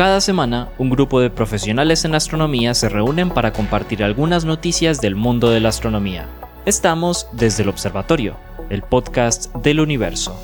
[0.00, 5.14] Cada semana, un grupo de profesionales en astronomía se reúnen para compartir algunas noticias del
[5.14, 6.24] mundo de la astronomía.
[6.64, 8.34] Estamos desde el Observatorio,
[8.70, 10.40] el podcast del universo.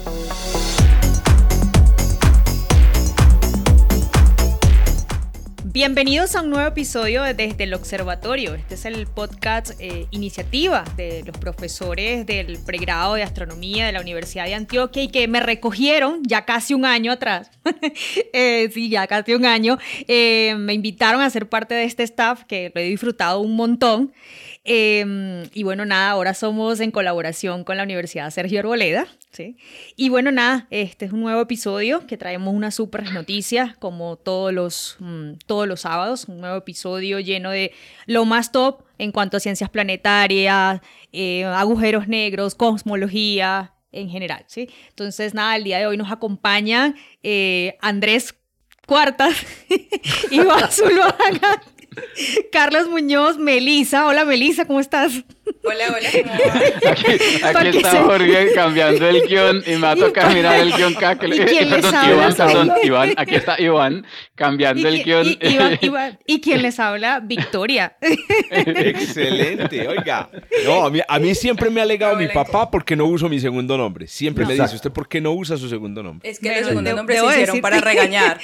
[5.77, 8.54] Bienvenidos a un nuevo episodio de Desde el Observatorio.
[8.54, 14.00] Este es el podcast eh, iniciativa de los profesores del pregrado de astronomía de la
[14.00, 17.50] Universidad de Antioquia y que me recogieron ya casi un año atrás.
[18.32, 19.79] Eh, sí, ya casi un año.
[20.08, 24.14] Eh, me invitaron a ser parte de este staff que lo he disfrutado un montón.
[24.68, 29.06] Em, y bueno, nada, ahora somos en colaboración con la Universidad Sergio Arboleda.
[29.30, 29.56] ¿sí?
[29.94, 34.52] Y bueno, nada, este es un nuevo episodio que traemos una súper noticia como todos
[34.52, 36.27] los, mm, todos los sábados.
[36.27, 37.72] Un nuevo episodio lleno de
[38.06, 40.80] lo más top en cuanto a ciencias planetarias,
[41.12, 44.44] eh, agujeros negros, cosmología en general.
[44.48, 44.69] ¿sí?
[44.89, 48.34] Entonces, nada, el día de hoy nos acompaña eh, Andrés
[48.84, 49.36] Cuartas
[50.30, 51.62] y Zuluaga.
[52.52, 54.06] Carlos Muñoz, Melisa.
[54.06, 55.25] Hola Melisa, ¿cómo estás?
[55.64, 56.34] Hola, hola, ¿cómo
[56.91, 60.97] Aquí, aquí está Jorge cambiando el guion y me va a tocar mirar el guion
[60.97, 61.19] acá.
[61.27, 62.34] ¿Y quién les habla?
[62.34, 65.27] Perdón, Iván, aquí está Iván cambiando el guion.
[66.27, 67.20] Y, quién les habla?
[67.20, 67.97] Victoria.
[68.50, 70.30] Excelente, oiga.
[70.64, 73.41] No, a mí, a mí siempre me ha alegado mi papá porque no uso mi
[73.41, 74.06] segundo nombre.
[74.06, 76.28] Siempre me dice, ¿usted por qué no usa su segundo nombre?
[76.28, 78.41] Es que los segundos nombres se hicieron para regañar.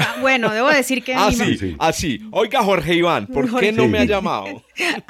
[0.00, 1.14] Ah, bueno, debo decir que.
[1.14, 2.20] Ah, sí, así.
[2.22, 4.62] Ah, Oiga, Jorge Iván, ¿por qué no me ha llamado?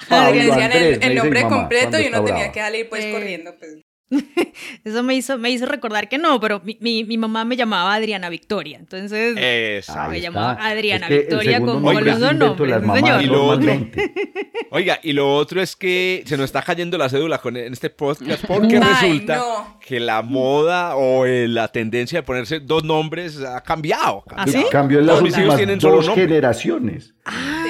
[0.08, 3.56] Porque decían el, nombre completo y uno tenía que salir pues corriendo.
[3.58, 3.78] Pues.
[4.84, 8.28] Eso me hizo, me hizo recordar que no, pero mi, mi, mamá me llamaba Adriana
[8.28, 8.78] Victoria.
[8.78, 12.82] Entonces me llamaba Adriana Victoria con, los dos nombres.
[13.22, 13.72] Y lo otro,
[14.70, 17.90] oiga, y lo otro es que se nos está cayendo la cédula con, en este
[17.90, 23.60] podcast porque resulta que la moda o eh, la tendencia de ponerse dos nombres ha
[23.62, 24.24] cambiado.
[24.34, 24.64] ¿Ah, sí?
[24.70, 27.14] Cambió en las últimas dos generaciones.
[27.24, 27.60] Ah,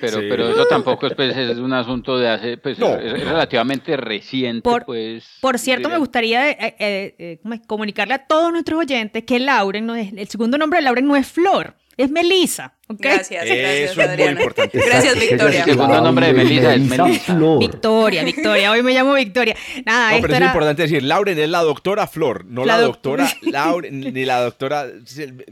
[0.00, 4.62] pero, pero eso tampoco es, pues, es un asunto de hace, pues, es, relativamente reciente,
[4.62, 5.38] por, pues.
[5.40, 9.94] Por cierto, me gustaría eh, eh, eh, comunicarle a todos nuestros oyentes que Lauren no
[9.94, 12.10] es, el segundo nombre de Lauren no es Flor, es
[12.88, 14.78] Gracias, gracias, Eso es muy importante.
[14.78, 15.64] Gracias, Victoria.
[15.64, 17.38] El segundo nombre de Melissa es Melissa.
[17.58, 18.70] Victoria, Victoria.
[18.70, 19.56] Hoy me llamo Victoria.
[19.84, 24.00] Nada, no, pero es importante decir, Lauren es la doctora Flor, no la, doctora Lauren,
[24.00, 24.86] ni la doctora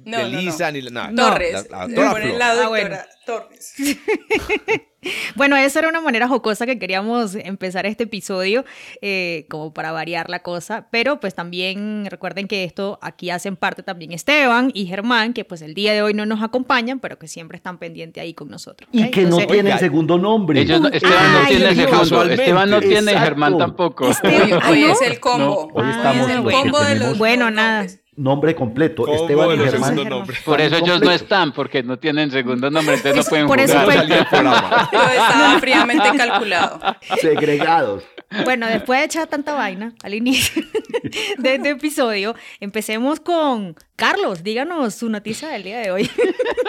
[0.05, 1.11] Melissa, ni la...
[1.11, 1.67] No, Torres.
[1.71, 2.39] La, doctora Flor.
[2.39, 3.75] La doctora Torres.
[5.37, 8.65] Bueno, esa era una manera jocosa que queríamos empezar este episodio,
[9.03, 13.83] eh, como para variar la cosa, pero pues también recuerden que esto aquí hacen parte
[13.83, 17.24] también Esteban y Germán, que pues el día de hoy no nos acompañan, pero que
[17.29, 18.89] siempre están pendientes ahí con nosotros.
[18.93, 20.63] Y que no tienen segundo nombre.
[20.63, 20.91] Esteban no
[21.49, 24.07] tiene segundo, Esteban no tiene, Germán tampoco.
[24.69, 25.71] hoy es el combo.
[25.73, 27.87] Hoy estamos el combo de los Bueno, nada
[28.17, 30.25] nombre completo, Esteban y Germán.
[30.45, 34.05] Por eso ellos no están, porque no tienen segundo nombre, entonces no pueden por jugar.
[34.05, 36.81] Eso Todo estaba fríamente calculado.
[37.21, 38.05] Segregados.
[38.45, 40.63] Bueno, después de echar tanta vaina al inicio
[41.39, 44.43] de este episodio, empecemos con Carlos.
[44.43, 46.11] Díganos su noticia del día de hoy.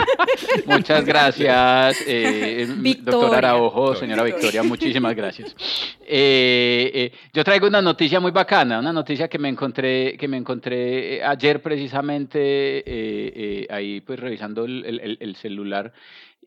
[0.67, 2.67] Muchas gracias, eh,
[3.01, 5.55] doctora Araujo, señora Victoria, muchísimas gracias.
[6.01, 10.37] Eh, eh, yo traigo una noticia muy bacana, una noticia que me encontré, que me
[10.37, 12.83] encontré ayer precisamente
[13.69, 15.91] ahí pues revisando el celular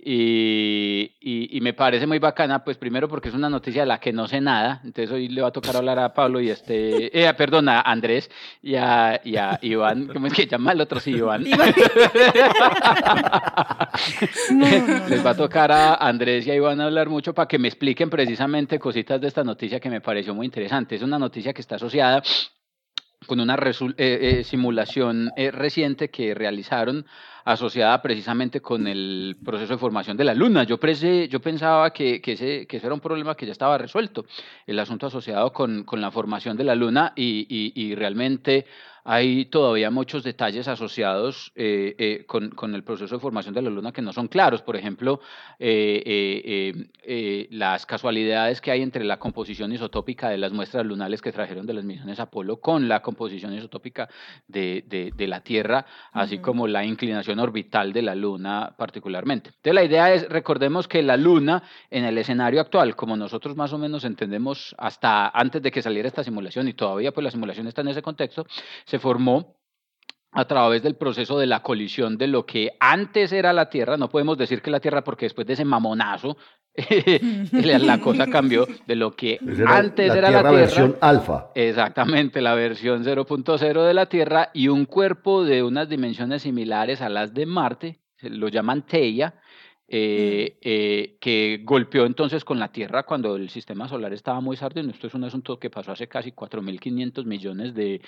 [0.00, 4.12] y, y, me parece muy bacana, pues primero porque es una noticia de la que
[4.12, 7.34] no sé nada, entonces hoy le va a tocar hablar a Pablo y este, eh,
[7.34, 8.30] perdón, a Andrés
[8.62, 11.00] y a, y a Iván, ¿cómo es que llama el otro?
[11.00, 11.42] Sí, Iván.
[15.08, 18.08] Les va a tocar a Andrés y a Iván hablar mucho para que me expliquen
[18.08, 20.94] precisamente cositas de esta noticia que me pareció muy interesante.
[20.94, 22.22] Es una noticia que está asociada
[23.26, 27.04] con una eh, eh, simulación eh, reciente que realizaron
[27.48, 30.64] asociada precisamente con el proceso de formación de la Luna.
[30.64, 34.26] Yo, yo pensaba que, ese, que, era un problema que ya estaba resuelto,
[34.66, 38.66] el asunto asociado con, con la formación de la Luna y, y realmente
[39.04, 43.70] hay todavía muchos detalles asociados eh, eh, con, con, el proceso de formación de la
[43.70, 44.62] Luna que no son claros.
[44.62, 45.20] Por ejemplo,
[45.58, 51.66] eh, las casualidades que hay entre la composición isotópica de las muestras lunares que trajeron
[51.66, 54.08] de las misiones Apolo con la composición isotópica
[54.46, 59.50] de, de, de la Tierra, así como la inclinación orbital de la Luna particularmente.
[59.50, 63.72] Entonces, la idea es, recordemos que la Luna en el escenario actual, como nosotros más
[63.72, 67.66] o menos entendemos hasta antes de que saliera esta simulación y todavía pues la simulación
[67.66, 68.46] está en ese contexto,
[68.84, 69.58] se formó
[70.30, 74.08] a través del proceso de la colisión de lo que antes era la Tierra, no
[74.08, 76.36] podemos decir que la Tierra porque después de ese mamonazo
[77.52, 80.52] la cosa cambió de lo que antes era la Tierra.
[80.52, 81.50] versión alfa.
[81.54, 87.08] Exactamente, la versión 0.0 de la Tierra y un cuerpo de unas dimensiones similares a
[87.08, 89.34] las de Marte lo llaman Teia,
[89.90, 94.90] eh, eh, que golpeó entonces con la Tierra cuando el sistema solar estaba muy sardino.
[94.90, 98.00] Esto es un asunto que pasó hace casi 4.500 millones de,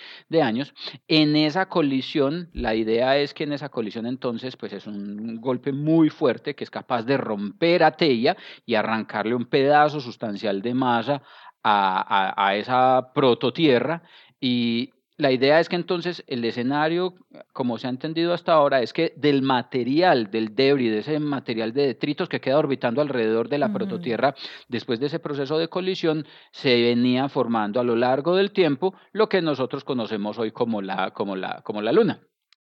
[0.42, 0.74] años.
[1.08, 5.72] En esa colisión, la idea es que en esa colisión entonces, pues es un golpe
[5.72, 8.36] muy fuerte que es capaz de romper a Teia
[8.66, 11.22] y arrancarle un pedazo sustancial de masa
[11.62, 14.02] a, a, a esa prototierra
[14.38, 14.90] y
[15.20, 17.14] la idea es que entonces el escenario,
[17.52, 21.72] como se ha entendido hasta ahora, es que del material, del debris, de ese material
[21.72, 24.34] de detritos que queda orbitando alrededor de la prototierra,
[24.68, 29.28] después de ese proceso de colisión, se venía formando a lo largo del tiempo lo
[29.28, 32.20] que nosotros conocemos hoy como la, como la, como la Luna.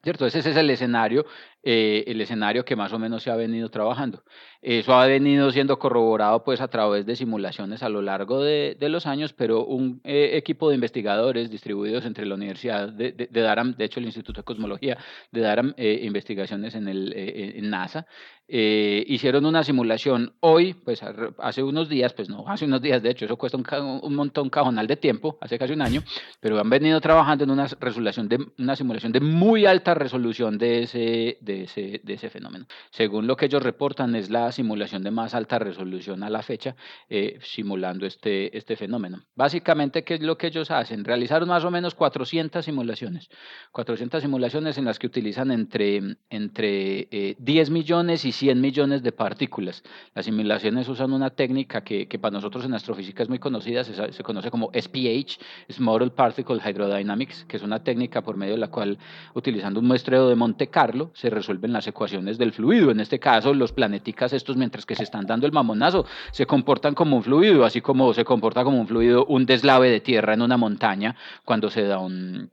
[0.04, 0.26] ¿Cierto?
[0.26, 1.26] Ese es el escenario,
[1.66, 4.24] eh, el escenario que más o menos se ha venido trabajando.
[4.62, 8.90] Eso ha venido siendo corroborado pues a través de simulaciones a lo largo de, de
[8.90, 13.42] los años, pero un eh, equipo de investigadores distribuidos entre la Universidad de, de, de,
[13.42, 14.98] Durham, de hecho el Instituto de Cosmología
[15.32, 18.08] de Durham, eh, investigaciones en, el, en NASA,
[18.46, 21.02] hicieron una simulación hoy, pues
[21.40, 23.66] hace unos días, pues no, hace unos días, de hecho, eso cuesta un,
[24.04, 26.04] un montón cajonal de tiempo, hace casi un año,
[26.40, 30.84] pero han venido trabajando en una resolución de una simulación de muy alta resolución de
[30.84, 32.66] ese, de de ese fenómeno.
[32.92, 36.76] Según lo que ellos reportan, es la simulación de más alta resolución a la fecha,
[37.10, 39.24] eh, simulando este, este fenómeno.
[39.36, 41.04] Básicamente, ¿qué es lo que ellos hacen?
[41.04, 43.30] Realizaron más o menos 400 simulaciones,
[43.72, 49.12] 400 simulaciones en las que utilizan entre, entre eh, 10 millones y 100 millones de
[49.12, 49.84] partículas.
[50.14, 54.14] Las simulaciones usan una técnica que, que para nosotros en astrofísica es muy conocida, se,
[54.14, 55.40] se conoce como SPH,
[55.72, 58.98] Small Particle Hydrodynamics, que es una técnica por medio de la cual,
[59.34, 62.90] utilizando un muestreo de Monte Carlo, se resuelven las ecuaciones del fluido.
[62.90, 66.96] En este caso, los planeticas estos, mientras que se están dando el mamonazo, se comportan
[66.96, 70.42] como un fluido, así como se comporta como un fluido un deslave de tierra en
[70.42, 72.50] una montaña cuando se da un,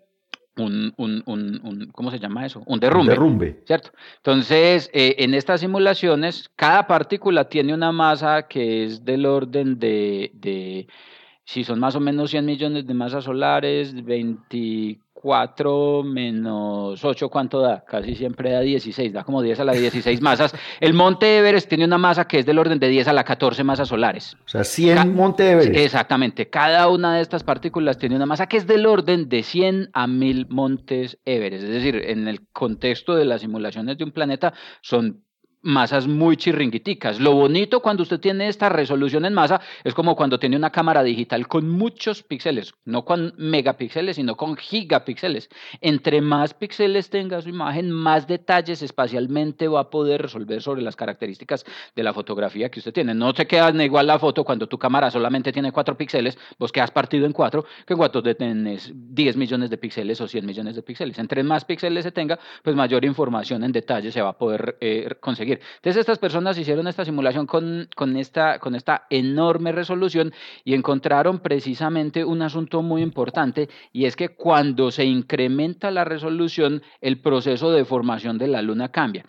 [0.57, 2.63] un, un, un, ¿cómo se llama eso?
[2.67, 3.11] Un derrumbe.
[3.11, 3.63] derrumbe.
[3.65, 3.91] ¿Cierto?
[4.17, 10.33] Entonces, eh, en estas simulaciones, cada partícula tiene una masa que es del orden de,
[10.35, 10.89] de
[11.45, 13.95] si son más o menos 100 millones de masas solares,
[15.23, 17.85] 24 menos 8, ¿cuánto da?
[17.85, 20.55] Casi siempre da 16, da como 10 a la 16 masas.
[20.81, 23.63] El Monte Everest tiene una masa que es del orden de 10 a la 14
[23.65, 24.37] masas solares.
[24.47, 25.77] O sea, 100 Ca Monte Everest.
[25.77, 26.49] Exactamente.
[26.49, 30.07] Cada una de estas partículas tiene una masa que es del orden de 100 a
[30.07, 31.65] 1000 Montes Everest.
[31.65, 35.25] Es decir, en el contexto de las simulaciones de un planeta son
[35.63, 37.21] masas muy chirringuiticas.
[37.21, 41.03] Lo bonito cuando usted tiene esta resolución en masa es como cuando tiene una cámara
[41.03, 45.49] digital con muchos píxeles, no con megapíxeles, sino con gigapíxeles.
[45.81, 50.97] Entre más píxeles tenga su imagen, más detalles espacialmente va a poder resolver sobre las
[50.97, 51.65] características
[51.95, 53.15] de la fotografía que usted tiene.
[53.15, 56.91] No se queda igual la foto cuando tu cámara solamente tiene cuatro píxeles, vos quedas
[56.91, 61.19] partido en cuatro, que cuando tenés 10 millones de píxeles o 100 millones de píxeles.
[61.19, 65.17] Entre más píxeles se tenga, pues mayor información en detalle se va a poder eh,
[65.21, 65.50] conseguir.
[65.53, 70.33] Entonces estas personas hicieron esta simulación con, con, esta, con esta enorme resolución
[70.65, 76.83] y encontraron precisamente un asunto muy importante y es que cuando se incrementa la resolución,
[77.01, 79.25] el proceso de formación de la luna cambia.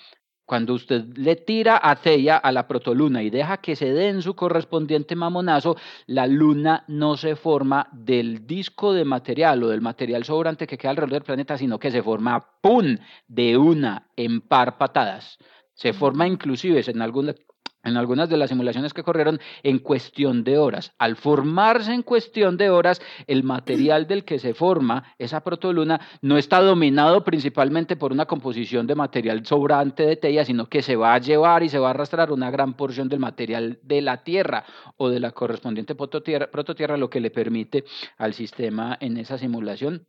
[0.52, 4.22] Cuando usted le tira a Theia a la protoluna y deja que se dé en
[4.22, 5.78] su correspondiente mamonazo,
[6.08, 10.92] la luna no se forma del disco de material o del material sobrante que queda
[10.92, 12.98] alrededor del planeta, sino que se forma, ¡pum!,
[13.30, 15.38] de una, en par patadas.
[15.74, 17.36] Se forma inclusive en algunas,
[17.84, 20.94] en algunas de las simulaciones que corrieron en cuestión de horas.
[20.98, 26.38] Al formarse en cuestión de horas, el material del que se forma esa protoluna no
[26.38, 31.14] está dominado principalmente por una composición de material sobrante de Teia, sino que se va
[31.14, 34.64] a llevar y se va a arrastrar una gran porción del material de la Tierra
[34.98, 37.84] o de la correspondiente prototierra, prototierra lo que le permite
[38.18, 40.06] al sistema en esa simulación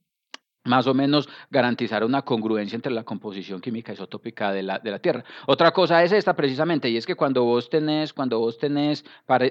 [0.65, 4.99] más o menos garantizar una congruencia entre la composición química isotópica de la, de la
[5.01, 5.25] Tierra.
[5.47, 9.05] Otra cosa es esta precisamente, y es que cuando vos tenés, cuando vos tenés,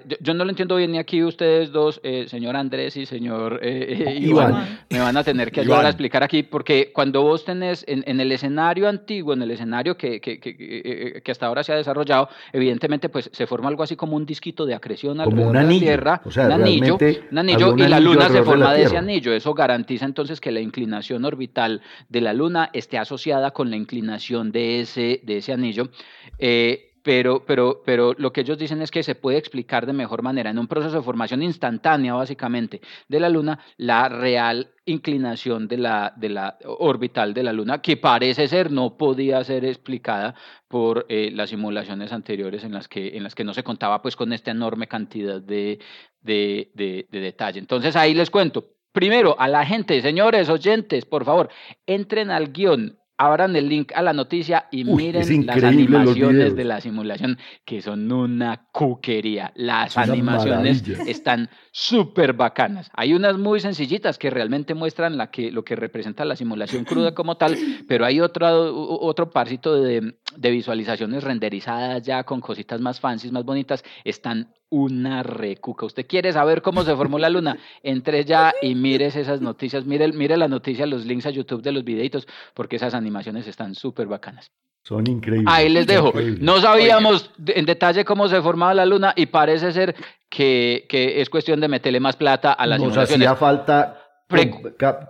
[0.06, 3.60] yo, yo no lo entiendo bien ni aquí ustedes dos, eh, señor Andrés y señor
[3.62, 7.22] eh, eh, Iván, Iván, me van a tener que ayudar a explicar aquí, porque cuando
[7.22, 11.48] vos tenés en, en el escenario antiguo, en el escenario que, que, que, que, hasta
[11.48, 15.20] ahora se ha desarrollado, evidentemente pues se forma algo así como un disquito de acreción
[15.20, 16.98] alrededor como un anillo, de la Tierra, o sea, un anillo,
[17.32, 20.52] un anillo, y la Luna se forma de, de ese anillo, eso garantiza entonces que
[20.52, 25.54] la inclinación orbital de la Luna esté asociada con la inclinación de ese, de ese
[25.54, 25.90] anillo.
[26.38, 30.22] Eh, pero, pero, pero lo que ellos dicen es que se puede explicar de mejor
[30.22, 35.78] manera en un proceso de formación instantánea, básicamente, de la Luna, la real inclinación de
[35.78, 40.36] la, de la orbital de la Luna, que parece ser no podía ser explicada
[40.68, 44.16] por eh, las simulaciones anteriores en las, que, en las que no se contaba pues
[44.16, 45.80] con esta enorme cantidad de,
[46.22, 47.60] de, de, de detalle.
[47.60, 51.50] Entonces ahí les cuento, Primero, a la gente, señores oyentes, por favor,
[51.86, 56.82] entren al guion abran el link a la noticia y miren las animaciones de la
[56.82, 59.52] simulación, que son una cuquería.
[59.56, 62.90] Las animaciones están súper bacanas.
[62.94, 67.14] Hay unas muy sencillitas que realmente muestran la que, lo que representa la simulación cruda
[67.14, 67.56] como tal,
[67.88, 73.44] pero hay otro, otro parcito de, de visualizaciones renderizadas ya con cositas más fancies, más
[73.44, 73.84] bonitas.
[74.04, 75.86] Están una recuca.
[75.86, 77.58] ¿Usted quiere saber cómo se formó la luna?
[77.84, 81.72] Entre ya y mires esas noticias, mire, mire la noticia, los links a YouTube de
[81.72, 84.52] los videitos, porque esas animaciones están súper bacanas.
[84.84, 85.48] Son increíbles.
[85.48, 86.12] Ahí les dejo.
[86.40, 89.96] No sabíamos en detalle cómo se formaba la luna y parece ser
[90.28, 94.01] que, que es cuestión de meterle más plata a las Nos hacía falta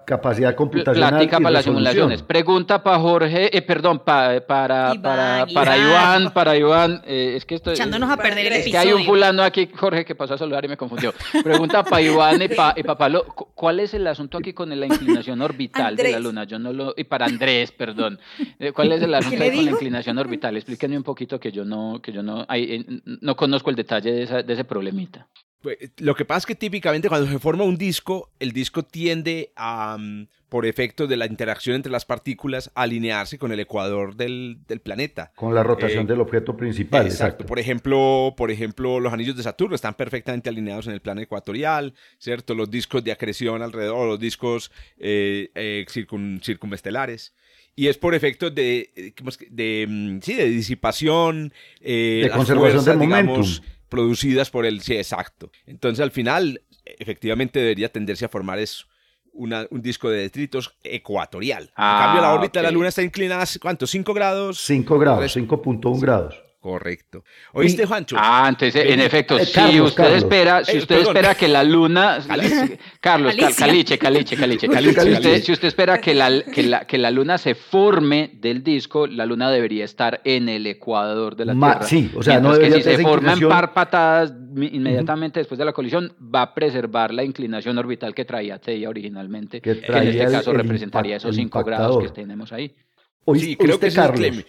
[0.05, 1.09] capacidad computacional.
[1.11, 2.23] Plática para las simulaciones.
[2.23, 7.01] Pregunta para Jorge, eh, perdón, para, para, para, para Iván, para Iván.
[7.05, 7.73] Eh, es que estoy.
[7.73, 10.65] Echándonos a perder el es que hay un fulano aquí, Jorge, que pasó a saludar
[10.65, 11.13] y me confundió.
[11.43, 13.25] Pregunta para Iván y para y Pablo.
[13.55, 16.43] ¿Cuál es el asunto aquí con la inclinación orbital de la Luna?
[16.45, 16.93] Yo no lo.
[16.97, 18.19] Y para Andrés, perdón.
[18.59, 20.55] Eh, ¿Cuál es el asunto con la inclinación orbital?
[20.57, 22.45] Explíquenme un poquito que yo no, que yo no,
[23.05, 25.27] no conozco el detalle de, de ese problemita.
[25.61, 29.51] Pues, lo que pasa es que típicamente cuando se forma un disco, el disco tiende
[29.55, 34.15] a, mm, por efecto de la interacción entre las partículas, a alinearse con el ecuador
[34.15, 35.31] del, planeta.
[35.35, 37.05] Con la rotación eh, del objeto principal.
[37.05, 37.45] Exacto.
[37.45, 41.93] Por ejemplo, por ejemplo, los anillos de Saturno están perfectamente alineados en el plano ecuatorial,
[42.17, 42.55] ¿cierto?
[42.55, 45.85] Los discos de acreción alrededor, los discos eh, eh,
[46.41, 47.33] circunestelares
[47.75, 49.13] y es por efecto de,
[49.49, 53.45] de, mm, sí, de disipación, de conservación del momentum
[53.91, 54.81] producidas por el...
[54.81, 55.51] Sí, exacto.
[55.67, 58.85] Entonces al final, efectivamente debería tenderse a formar eso.
[59.33, 61.65] un disco de detritos ecuatorial.
[61.65, 63.85] en cambio, la ah, órbita de la Luna está inclinada, ¿cuánto?
[63.85, 64.59] ¿5 grados?
[64.61, 66.50] 5 grados, 5.1 grados.
[66.61, 67.23] Correcto.
[67.53, 68.15] ¿Oíste, Juancho?
[68.19, 72.19] Ah, entonces, en efecto, eh, si usted espera, si eh, usted espera que la luna,
[73.01, 75.41] Carlos, Caliche, Caliche, Caliche, Caliche.
[75.41, 79.25] Si, usted, espera que la, que, la, que la luna se forme del disco, la
[79.25, 81.81] luna debería estar en el ecuador de la Tierra.
[81.81, 85.73] Sí, o sea, no que si se forma en par patadas inmediatamente después de la
[85.73, 89.61] colisión, va a preservar la inclinación orbital que traía Teia originalmente.
[89.61, 92.71] Que en este caso representaría esos 5 grados que tenemos ahí.
[93.33, 94.45] sí, creo que Carlos.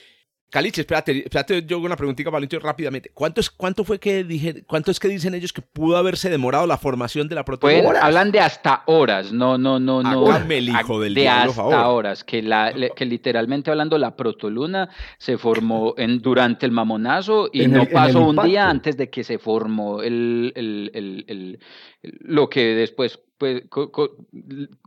[0.52, 3.10] Caliche, espérate, espérate, yo hago una preguntita para rápidamente.
[3.14, 6.66] ¿Cuánto es, ¿Cuánto fue que dije, cuánto es que dicen ellos que pudo haberse demorado
[6.66, 7.88] la formación de la proteína?
[7.88, 10.36] Pues, hablan de hasta horas, no, no, no, no.
[10.36, 15.94] el hijo del de hasta horas, que, la, que literalmente hablando la protoluna se formó
[15.96, 20.52] en, durante el mamonazo y no pasó un día antes de que se formó el,
[20.54, 21.60] el, el,
[22.02, 23.62] lo que después pues,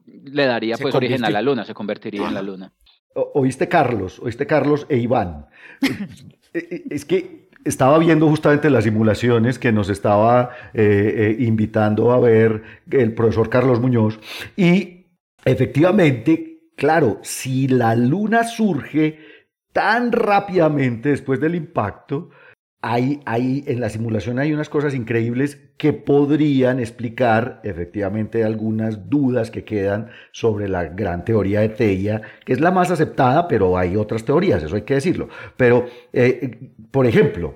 [0.06, 2.72] le daría pues origen a la luna, se convertiría en la luna
[3.16, 5.48] oíste Carlos, oíste Carlos e Iván.
[6.54, 12.12] E, e, es que estaba viendo justamente las simulaciones que nos estaba eh, eh, invitando
[12.12, 14.20] a ver el profesor Carlos Muñoz
[14.56, 15.08] y
[15.44, 19.20] efectivamente, claro, si la luna surge
[19.74, 22.30] tan rápidamente después del impacto,
[22.82, 29.64] hay, en la simulación hay unas cosas increíbles que podrían explicar efectivamente algunas dudas que
[29.64, 34.24] quedan sobre la gran teoría de Teia, que es la más aceptada, pero hay otras
[34.24, 35.30] teorías, eso hay que decirlo.
[35.58, 37.56] Pero, eh, por ejemplo,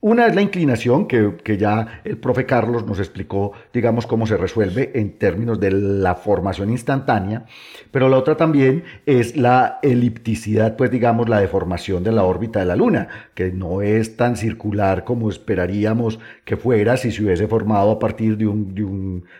[0.00, 4.92] una es la inclinación, que, ya el profe Carlos nos explicó, digamos, cómo se resuelve
[4.94, 7.46] en términos de la formación instantánea,
[7.90, 12.66] pero la otra también es la elipticidad, pues digamos, la deformación de la órbita de
[12.66, 17.90] la Luna, que no es tan circular como esperaríamos que fuera si se hubiese formado
[17.90, 18.74] a partir de un,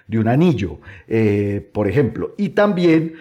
[0.09, 2.35] de un, anillo, eh, por ejemplo.
[2.37, 3.15] Y también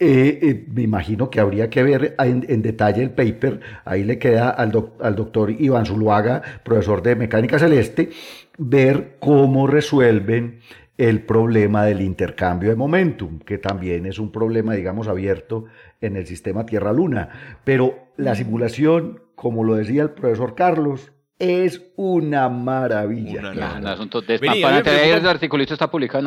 [0.00, 4.50] eh, eh, me imagino que habría que ver en, detalle el paper, ahí le queda
[4.50, 8.10] al, doctor Iván Zuluaga, profesor de mecánica celeste,
[8.58, 10.60] ver cómo resuelven
[10.96, 15.64] el problema del intercambio de momentum, que también es un problema, digamos, abierto
[16.00, 17.58] en el sistema Tierra-Luna.
[17.64, 23.52] Pero la simulación, como lo decía el profesor Carlos, es una maravilla.
[23.78, 26.24] Un asunto de el articulito está publicado en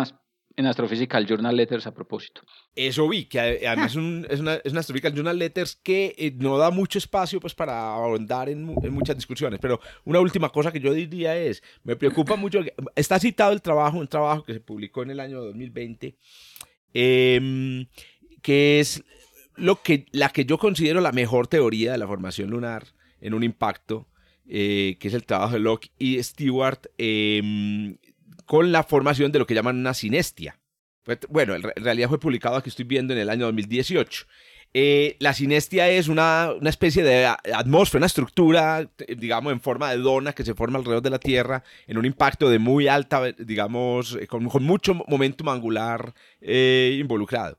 [0.56, 2.42] en Astrophysical Journal Letters a propósito.
[2.76, 6.34] Eso vi, que además es, un, es, una, es una Astrophysical Journal Letters que eh,
[6.38, 9.60] no da mucho espacio pues, para ahondar en, muchas discusiones.
[9.60, 12.60] Pero una última cosa que yo diría es, me preocupa mucho,
[12.96, 16.16] está citado el trabajo, un trabajo que se publicó en el año 2020,
[16.94, 17.88] em,
[18.42, 19.04] que es
[19.56, 22.88] lo que, la que yo considero la mejor teoría de la formación lunar
[23.20, 24.08] en un impacto,
[24.48, 27.96] eh, que es el trabajo de Locke y Stewart, eh,
[28.52, 30.60] con la formación de lo que llaman una sinestia.
[31.30, 34.26] Bueno, en realidad fue publicado, aquí estoy viendo, en el año 2018.
[34.74, 40.34] Eh, la sinestia es una, especie de atmósfera, una estructura, digamos, en forma de dona
[40.34, 44.28] que se forma alrededor de la Tierra en un impacto de muy alta, digamos, eh,
[44.28, 47.58] con, mucho momento angular eh, involucrado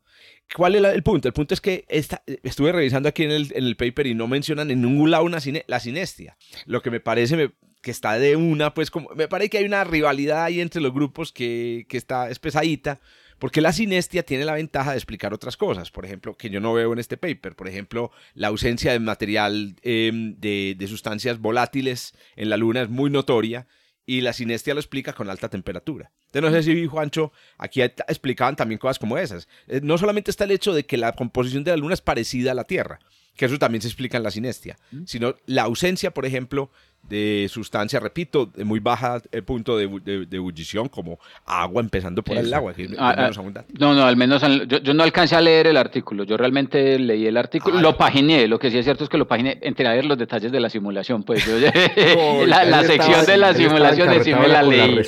[0.54, 1.26] ¿Cuál es el punto?
[1.26, 4.28] El punto es que esta, estuve revisando aquí en el, en el, paper y no
[4.28, 6.36] mencionan en ningún lado una la sinestia.
[6.66, 9.84] Lo que me parece que está de una, pues como, me parece que hay una
[9.84, 13.00] rivalidad ahí entre los grupos que, que está es pesadita,
[13.38, 16.74] porque la sinestia tiene la ventaja de explicar otras cosas, por ejemplo, que yo no
[16.74, 22.14] veo en este paper, por ejemplo, la ausencia de material em, de, de sustancias volátiles
[22.36, 23.66] en la luna es muy notoria
[24.06, 26.12] y la sinestia lo explica con alta temperatura.
[26.26, 29.48] Entonces, no sé si Juancho, aquí explicaban también cosas como esas.
[29.68, 32.52] Eh, no solamente está el hecho de que la composición de la Luna es parecida
[32.52, 32.98] a la Tierra,
[33.36, 36.70] que eso también se explica en la sinestia, sino la ausencia, por ejemplo,
[37.02, 42.22] de sustancia, repito, de muy baja el eh, punto de, de, ebullición, como agua, empezando
[42.22, 45.66] por el agua, que ah, ah, No, no, al menos yo, no alcancé a leer
[45.66, 49.10] el artículo, yo realmente leí el artículo, lo paginé, lo que sí es cierto es
[49.10, 51.58] que lo paginé, entré a ver los detalles de la simulación, pues yo,
[52.46, 55.00] la, sección de la simulación sí me la leí,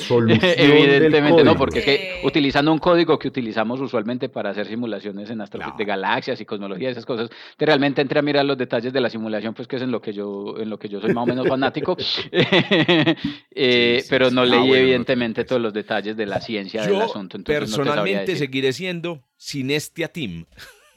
[0.57, 5.39] evidentemente, no, porque es que utilizando un código que utilizamos usualmente para hacer simulaciones en
[5.77, 9.53] de galaxias y cosmología, esas cosas, realmente entré a mirar los detalles de la simulación,
[9.53, 11.47] pues que es en lo que yo, en lo que yo soy más o menos
[11.47, 11.84] fanático,
[13.57, 17.37] Eh, pero no ah, leí evidentemente todos los detalles de la ciencia del asunto.
[17.41, 20.45] personalmente seguiré siendo Sinestia Team.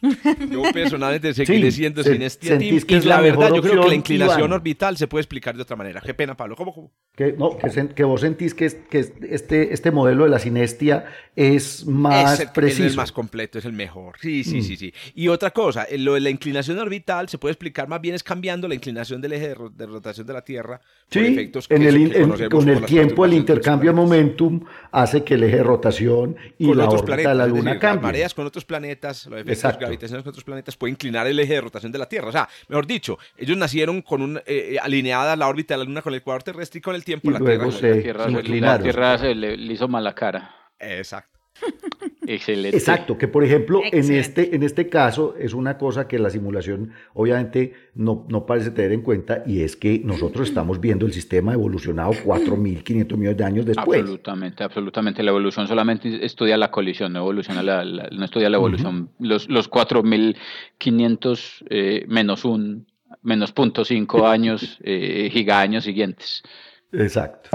[0.51, 2.81] Yo personalmente seguiré siendo sin este team.
[2.89, 6.01] Y la, verdad, yo creo que la inclinación orbital se puede explicar de otra manera.
[6.01, 6.57] Qué pena, Pablo.
[6.57, 6.93] ¿Cómo?
[7.15, 7.57] Que, no,
[7.95, 12.85] que, vos sentís que, que este, este modelo de la sinestia es más preciso.
[12.85, 14.17] Es el más completo, es el mejor.
[14.21, 14.63] Sí, sí, mm.
[14.63, 14.95] sí, sí.
[15.15, 18.69] Y otra cosa, lo de la inclinación orbital se puede explicar más bien es cambiando
[18.69, 20.81] la inclinación del eje de, rotación de la Tierra.
[21.11, 25.57] Sí, efectos en el, con el tiempo el intercambio de momentum hace que el eje
[25.57, 28.03] de rotación y la órbita de la Luna cambien.
[28.03, 31.61] mareas con otros planetas, los efectos gravitacionales con otros planetas puede inclinar el eje de
[31.61, 32.29] rotación de la Tierra.
[32.29, 35.85] O sea, mejor dicho, ellos nacieron con un, eh, eh, alineada la órbita de la
[35.85, 37.67] Luna con el ecuador terrestre y con el tiempo la, tierra,
[38.29, 40.55] la Tierra, se le, hizo mala cara.
[40.79, 41.38] Exacto.
[42.27, 42.77] Excelente.
[42.77, 46.93] Exacto, que por ejemplo, en este, en este caso es una cosa que la simulación
[47.15, 51.55] obviamente no, no parece tener en cuenta y es que nosotros estamos viendo el sistema
[51.55, 54.01] evolucionado 4.500 millones de años después.
[54.01, 55.23] Absolutamente, absolutamente.
[55.23, 59.11] La evolución solamente estudia la colisión, no, evoluciona la, no estudia la evolución.
[59.19, 62.87] Los, los 4.500 eh, menos un,
[63.23, 66.43] menos punto cinco años, eh, gigaños siguientes.
[66.93, 67.51] Exacto.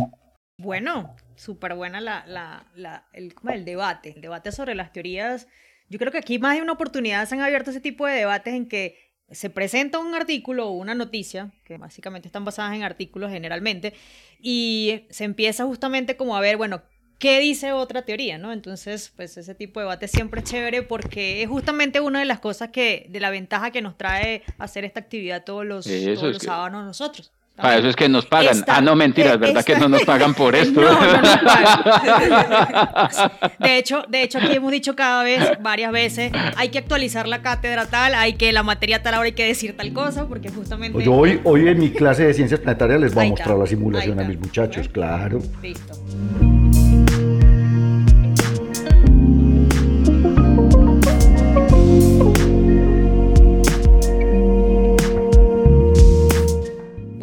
[0.58, 5.48] Bueno, súper buena la, la, la, el, el debate, el debate sobre las teorías.
[5.90, 8.54] Yo creo que aquí más de una oportunidad se han abierto ese tipo de debates
[8.54, 8.98] en que
[9.30, 13.94] se presenta un artículo o una noticia, que básicamente están basadas en artículos generalmente,
[14.40, 16.84] y se empieza justamente como a ver, bueno,
[17.20, 18.38] ¿qué dice otra teoría?
[18.38, 18.54] ¿no?
[18.54, 22.40] Entonces, pues ese tipo de debate siempre es chévere porque es justamente una de las
[22.40, 26.44] cosas que, de la ventaja que nos trae hacer esta actividad todos los, todos los
[26.44, 27.32] sábados nosotros.
[27.56, 28.64] Para eso es que nos pagan.
[28.68, 30.82] ah, no, mentiras, ¿verdad que no nos pagan por esto?
[30.82, 33.32] No, no nos pagan.
[33.60, 37.42] De hecho, de hecho, aquí hemos dicho cada vez, varias veces, hay que actualizar la
[37.42, 41.04] cátedra tal, hay que la materia tal, ahora hay que decir tal cosa, porque justamente...
[41.04, 44.20] Yo hoy, hoy en mi clase de ciencias planetarias les voy a mostrar la simulación
[44.20, 45.40] a mis muchachos, claro.
[45.62, 45.94] Listo.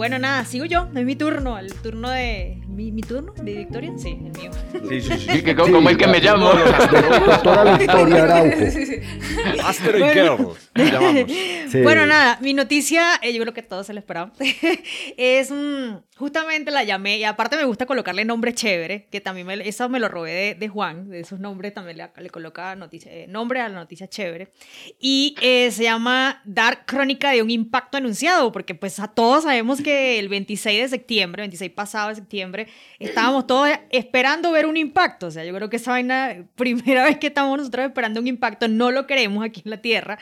[0.01, 2.63] Bueno, nada, sigo yo, es mi turno, el turno de...
[2.69, 3.35] ¿Mi, mi turno?
[3.37, 3.93] ¿De Victoria?
[3.99, 4.51] Sí, el mío.
[4.89, 5.43] Sí, sí, sí.
[5.43, 6.53] que, como el que me llamo.
[7.27, 8.57] Doctora Victoria Araujo.
[8.71, 9.03] Sí,
[11.69, 14.33] sí, bueno, nada, mi noticia, eh, yo creo que todos se lo esperaban,
[15.17, 19.55] es un justamente la llamé y aparte me gusta colocarle nombre chévere, que también me,
[19.67, 23.27] eso me lo robé de, Juan, de esos nombres también le, le coloca noticia, eh,
[23.27, 24.53] nombre a la noticia chévere.
[25.01, 29.81] Y eh, se llama Dar Crónica de un Impacto Anunciado, porque pues a todos sabemos
[29.81, 35.29] que el 26 de septiembre, 26 pasado de septiembre, estábamos todos esperando ver un impacto.
[35.29, 38.69] O sea, yo creo que esa vaina, primera vez que estamos nosotros esperando un impacto,
[38.69, 40.19] no lo queremos aquí en la Tierra,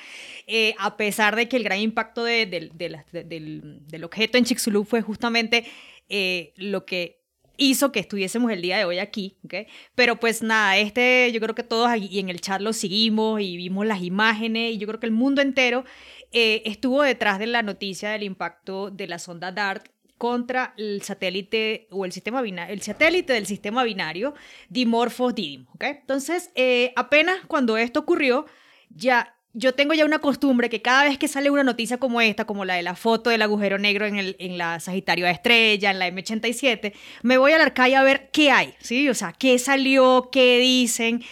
[0.51, 5.67] eh, a pesar de que el gran impacto de, del, objeto en Chicxulub fue justamente
[6.09, 7.21] eh, lo que
[7.59, 9.69] hizo que estuviésemos el día de hoy aquí, ¿ok?
[9.95, 13.59] Pero pues nada, este yo creo que todos y en el chat lo seguimos y
[13.59, 15.85] vimos las imágenes y yo creo que el mundo entero
[16.33, 21.89] eh, estuvo detrás de la noticia del impacto de la sonda DART contra el satélite
[21.91, 24.33] o el sistema binario, el satélite del sistema binario
[24.71, 25.85] Dimorphos Didymos, ¿ok?
[25.85, 26.51] Entonces,
[26.97, 28.47] apenas cuando esto ocurrió,
[28.89, 32.45] ya yo tengo ya una costumbre que cada vez que sale una noticia como esta,
[32.45, 35.91] como la de la foto del agujero negro en, el, en la Sagitario de Estrella,
[35.91, 39.09] en la M87, me voy al arcade a ver qué hay, ¿sí?
[39.09, 41.23] O sea, qué salió, qué dicen,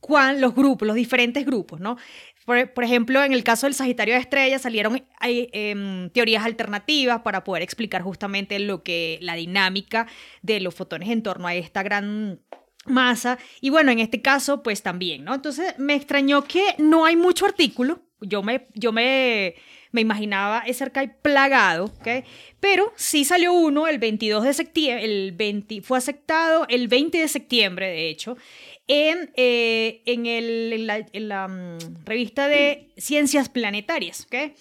[0.00, 1.96] cuán, los grupos, los diferentes grupos, ¿no?
[2.46, 7.44] Por, ejemplo, en el caso del Sagitario de Estrella salieron hay, em, teorías alternativas para
[7.44, 10.08] poder explicar justamente lo que la dinámica
[10.42, 12.40] de los fotones en torno a esta gran
[12.90, 13.38] masa.
[13.60, 15.34] Y bueno, en este caso, pues también, ¿no?
[15.34, 18.02] Entonces me extrañó que no hay mucho artículo.
[18.20, 19.54] Yo me, yo me,
[19.92, 22.24] me imaginaba ese archive plagado, ¿ok?
[22.60, 27.28] Pero sí salió uno el 22 de septiembre, el 20, fue aceptado el 20 de
[27.28, 28.36] septiembre, de hecho,
[28.86, 34.52] en, eh, en, el, la mm, revista de Ciencias Planetarias, ¿ok?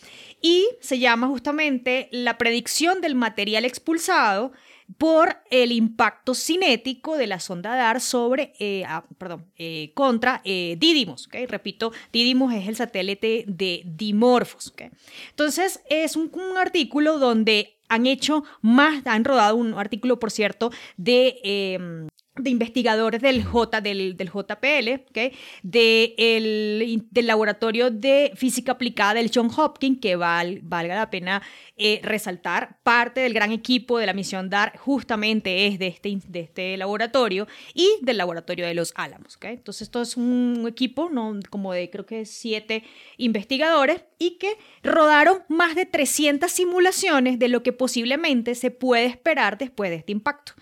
[0.41, 4.53] Y se llama justamente La predicción del material expulsado
[4.97, 10.77] por el impacto cinético de la sonda DAR sobre, eh, ah, perdón, eh, contra eh.
[11.27, 11.45] ¿okay?
[11.45, 14.69] Repito, Didymos es el satélite de Dimorphos.
[14.69, 14.89] ¿okay?
[15.29, 20.71] Entonces, es un, un, artículo donde han hecho más, han rodado un artículo, por cierto,
[20.97, 25.33] de em, de investigadores del, J, del, del JPL, ¿okay?
[25.61, 31.41] de el, del Laboratorio de Física Aplicada del John Hopkins, que val, valga la pena
[31.75, 36.39] eh, resaltar, parte del gran equipo de la misión DAR justamente es de este, de
[36.39, 39.35] este laboratorio y del Laboratorio de los Álamos.
[39.35, 39.55] ¿okay?
[39.55, 41.37] Entonces, esto es un equipo ¿no?
[41.49, 42.83] como de creo que siete
[43.17, 49.57] investigadores y que rodaron más de 300 simulaciones de lo que posiblemente se puede esperar
[49.57, 50.53] después de este impacto.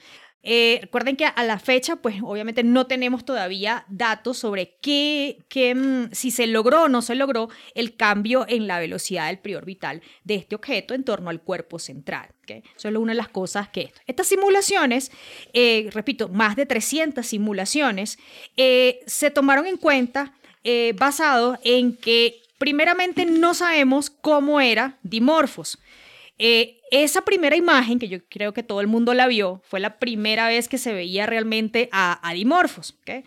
[0.49, 5.75] Eh, recuerden que a la fecha, pues obviamente no tenemos todavía datos sobre qué, qué,
[5.75, 10.01] mm, si se logró o no se logró el cambio en la velocidad del preorbital
[10.23, 12.29] de este objeto en torno al cuerpo central.
[12.43, 12.63] ¿okay?
[12.77, 13.99] Solo una de las cosas que esto.
[14.07, 15.11] Estas simulaciones,
[15.51, 18.17] eh, repito, más de 300 simulaciones,
[18.55, 20.33] eh, se tomaron en cuenta
[20.63, 25.77] eh, basado en que primeramente no sabemos cómo era Dimorphos.
[26.39, 29.99] Eh, esa primera imagen, que yo creo que todo el mundo la vio, fue la
[29.99, 32.95] primera vez que se veía realmente a, a dimorfos.
[33.01, 33.23] ¿okay?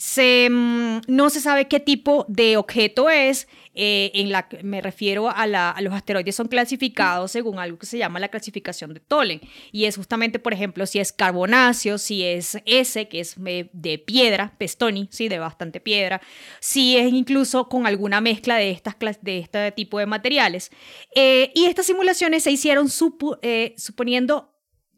[0.00, 5.46] Mm, no se sabe qué tipo de objeto es, eh, en la, me refiero a,
[5.46, 9.42] la, los asteroides son clasificados según algo que se llama la clasificación de Tholen.
[9.72, 13.98] Y es justamente, por ejemplo, si es carbonáceo, si es S, que es eh, de
[13.98, 16.22] piedra, pestoni, sí, de bastante piedra,
[16.60, 20.70] si es incluso con alguna mezcla de, estas, de este tipo de materiales.
[21.14, 23.38] Eh, y estas simulaciones se hicieron supo,
[23.76, 24.49] suponiendo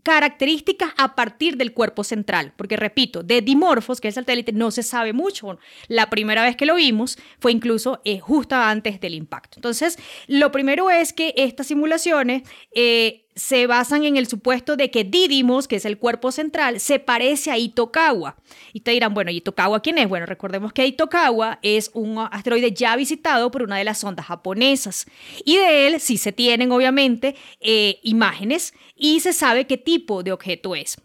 [0.03, 4.71] características a partir del cuerpo central, porque repito, de Dimorphos, que es el satélite, no
[4.71, 5.59] se sabe mucho.
[5.89, 9.59] La primera vez que lo vimos fue incluso eh, justo antes del impacto.
[9.59, 12.43] Entonces, lo primero es que estas simulaciones
[12.75, 16.99] eh, se basan en el supuesto de que Didymos, que es el cuerpo central, se
[16.99, 18.37] parece a Itokawa.
[18.73, 20.09] Y te dirán, bueno, ¿Itokawa quién es?
[20.09, 25.07] Bueno, recordemos que Itokawa es un asteroide ya visitado por una de las sondas japonesas.
[25.45, 30.33] Y de él sí se tienen, obviamente, eh, imágenes y se sabe qué tipo de
[30.33, 30.97] objeto es.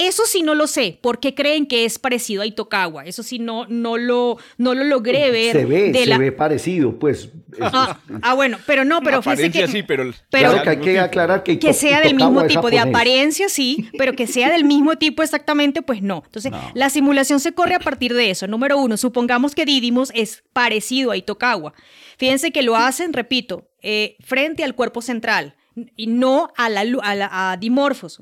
[0.00, 3.04] Eso sí no lo sé, porque creen que es parecido a Itokawa.
[3.04, 5.52] Eso sí no, no, lo, no lo logré ver.
[5.52, 7.28] Se ve, se ve parecido, pues.
[7.60, 11.00] Ah, ah, bueno, pero no, pero fíjese que, sí, pero, pero claro que hay que
[11.00, 14.96] aclarar que, que sea del mismo tipo, de apariencia sí, pero que sea del mismo
[14.96, 16.22] tipo exactamente, pues no.
[16.24, 16.70] Entonces, No.
[16.74, 18.46] la simulación se corre a partir de eso.
[18.46, 21.74] Número uno, supongamos que Didymos es parecido a Itokawa.
[22.18, 25.56] Fíjense que lo hacen, repito, eh, frente al cuerpo central
[25.96, 28.20] y no a, la, a, la- a Dimorphos.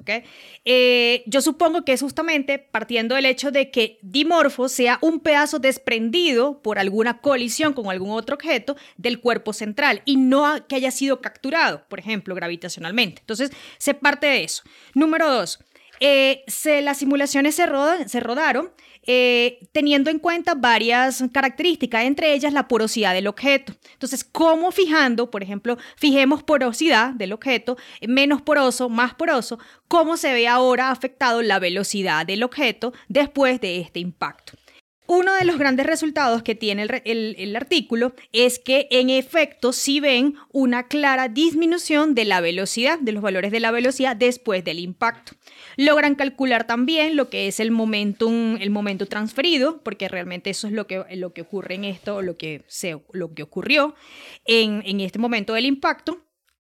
[0.64, 5.59] Eh, yo supongo que es justamente partiendo del hecho de que Dimorphos sea un pedazo
[5.59, 10.90] desprendido por alguna colisión con algún otro objeto del cuerpo central y no que haya
[10.90, 13.21] sido capturado, por ejemplo, gravitacionalmente.
[13.21, 14.62] Entonces, se parte de eso.
[14.94, 15.59] Número dos,
[16.01, 18.71] eh, se, las simulaciones se, rodaron
[19.03, 23.75] eh, teniendo en cuenta varias características, entre ellas la porosidad del objeto.
[23.93, 29.59] Entonces, ¿cómo fijando, por ejemplo, fijemos porosidad del objeto, menos poroso, más poroso,
[29.89, 34.53] cómo se ve ahora afectado la velocidad del objeto después de este impacto?
[35.11, 40.35] Uno de los grandes resultados que tiene el, artículo es que en efecto sí ven
[40.53, 45.33] una clara disminución de la velocidad, de los valores de la velocidad después del impacto.
[45.79, 50.87] Logran calcular también lo que es el el momento transferido, porque realmente eso es lo
[50.87, 53.94] que, lo que ocurre en esto, lo que, se, lo que ocurrió
[54.44, 56.21] en, en este momento del impacto.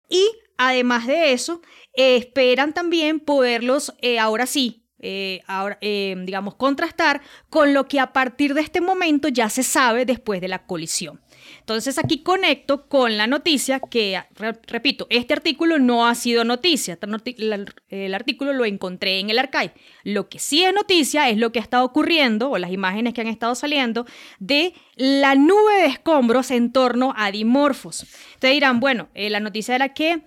[0.07, 0.23] Y
[0.57, 7.73] además de eso, esperan también poderlos, eh, ahora sí, eh, ahora, eh, digamos, contrastar con
[7.75, 11.21] lo que a partir de este momento ya se sabe después de la colisión.
[11.59, 16.97] Entonces aquí conecto con la noticia que, re- repito, este artículo no ha sido noticia,
[17.89, 19.73] el artículo lo encontré en el archive.
[20.03, 23.21] Lo que sí es noticia es lo que ha estado ocurriendo, o las imágenes que
[23.21, 24.05] han estado saliendo,
[24.39, 28.03] de la nube de escombros en torno a Dimorphos.
[28.33, 30.23] Ustedes dirán, bueno, eh, la noticia era que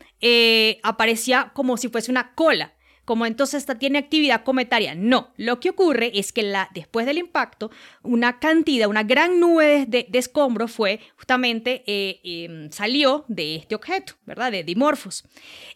[0.84, 2.74] aparecía como si fuese una cola.
[3.08, 4.94] Como entonces esta tiene actividad cometaria.
[4.94, 7.70] No, lo que ocurre es que la, después del impacto,
[8.02, 14.12] una cantidad, una gran nube de, escombros fue justamente, eh, em, salió de este objeto,
[14.26, 14.52] ¿verdad?
[14.52, 15.24] De Dimorphos.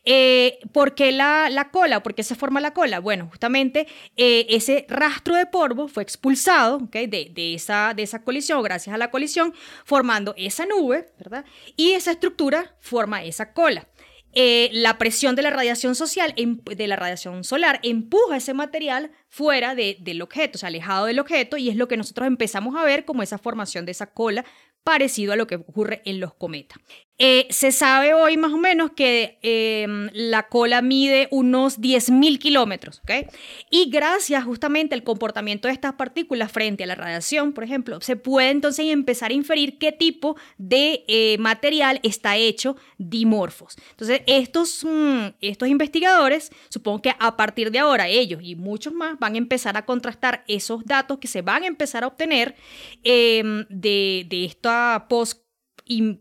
[0.05, 2.03] Eh, ¿Por qué la, la, cola?
[2.03, 3.01] ¿Por qué se forma la cola?
[3.01, 3.87] Bueno, justamente
[4.19, 8.99] eh, ese rastro de polvo fue expulsado de, de, esa, de esa colisión, gracias a
[8.99, 9.55] la colisión,
[9.87, 11.47] formando esa nube, ¿verdad?
[11.77, 13.89] Y esa estructura forma esa cola.
[14.35, 19.11] Eh, la presión de la radiación social, em, de la radiación solar, empuja ese material
[19.29, 22.75] fuera de, del objeto, o sea, alejado del objeto, y es lo que nosotros empezamos
[22.77, 24.45] a ver como esa formación de esa cola
[24.85, 26.79] parecido a lo que ocurre en los cometas.
[27.19, 33.01] Eh, se sabe hoy más o menos que em, la cola mide unos 10.000 kilómetros,
[33.05, 33.31] ¿ok?
[33.71, 38.17] Y gracias justamente al comportamiento de estas partículas frente a la radiación, por ejemplo, se
[38.17, 43.77] puede entonces empezar a inferir qué tipo de eh, material está hecho dimorfos.
[43.91, 49.19] Entonces, estos, mm, estos investigadores, supongo que a partir de ahora ellos y muchos más
[49.19, 52.57] van a empezar a contrastar esos datos que se van a empezar a obtener
[53.05, 55.42] em, de, de esta post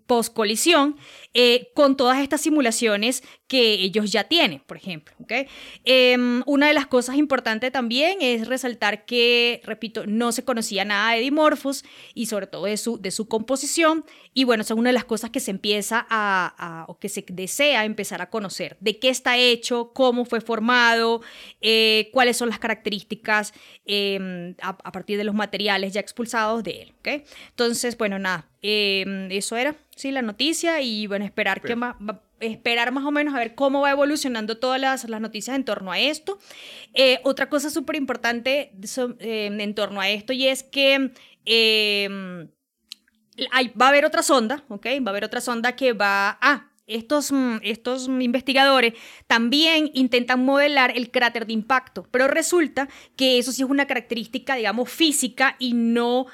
[0.05, 0.97] post colisión
[1.33, 5.13] eh, con todas estas simulaciones que ellos ya tienen, por ejemplo.
[5.21, 5.45] ¿okay?
[5.83, 11.13] Em, una de las cosas importantes también es resaltar que, repito, no se conocía nada
[11.13, 14.05] de dimorfos y sobre todo de su, de su composición.
[14.33, 18.21] Y bueno, una de las cosas que se empieza a, o que se desea empezar
[18.21, 21.21] a conocer, de qué está hecho, cómo fue formado,
[21.59, 23.53] eh, cuáles son las características
[23.85, 26.93] em, a, partir de los materiales ya expulsados de él.
[27.49, 31.95] Entonces, bueno, nada, em, eso era, sí, la noticia y bueno, esperar que más
[32.41, 35.91] esperar más o menos a ver cómo va evolucionando todas las, las noticias en torno
[35.91, 36.39] a esto.
[36.93, 38.73] Eh, otra cosa súper importante
[39.19, 41.11] eh, en torno a esto y es que
[41.45, 42.09] eh,
[43.51, 44.85] hay, va a haber otra sonda, ¿ok?
[45.05, 46.67] Va a haber otra sonda que va a...
[46.87, 48.95] Estos, estos, investigadores
[49.25, 54.55] también intentan modelar el cráter de impacto, pero resulta que eso sí es una característica,
[54.55, 56.25] digamos, física y no,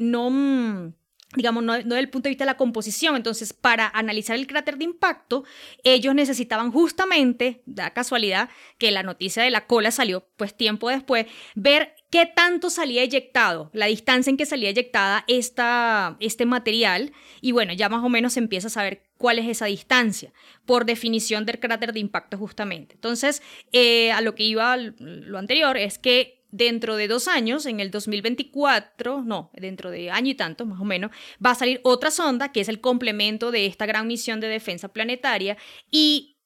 [0.00, 0.92] no,
[1.36, 3.16] digamos, no, desde el punto de vista de la composición.
[3.16, 5.44] Entonces, para analizar el cráter de impacto,
[5.82, 11.26] ellos necesitaban justamente, da casualidad que la noticia de la cola salió pues tiempo después,
[11.54, 17.12] ver qué tanto salía eyectado, la distancia en que salía eyectada esta, este material.
[17.40, 20.32] Y bueno, ya más o menos se empieza a saber cuál es esa distancia,
[20.66, 22.94] por definición del cráter de impacto justamente.
[22.94, 23.42] Entonces,
[23.72, 27.90] eh, a lo que iba lo anterior es que dentro de dos años, en el
[27.90, 31.10] 2024, no, dentro de año y tanto más o menos,
[31.44, 34.88] va a salir otra sonda que es el complemento de esta gran misión de defensa
[34.88, 35.56] planetaria
[35.90, 36.36] y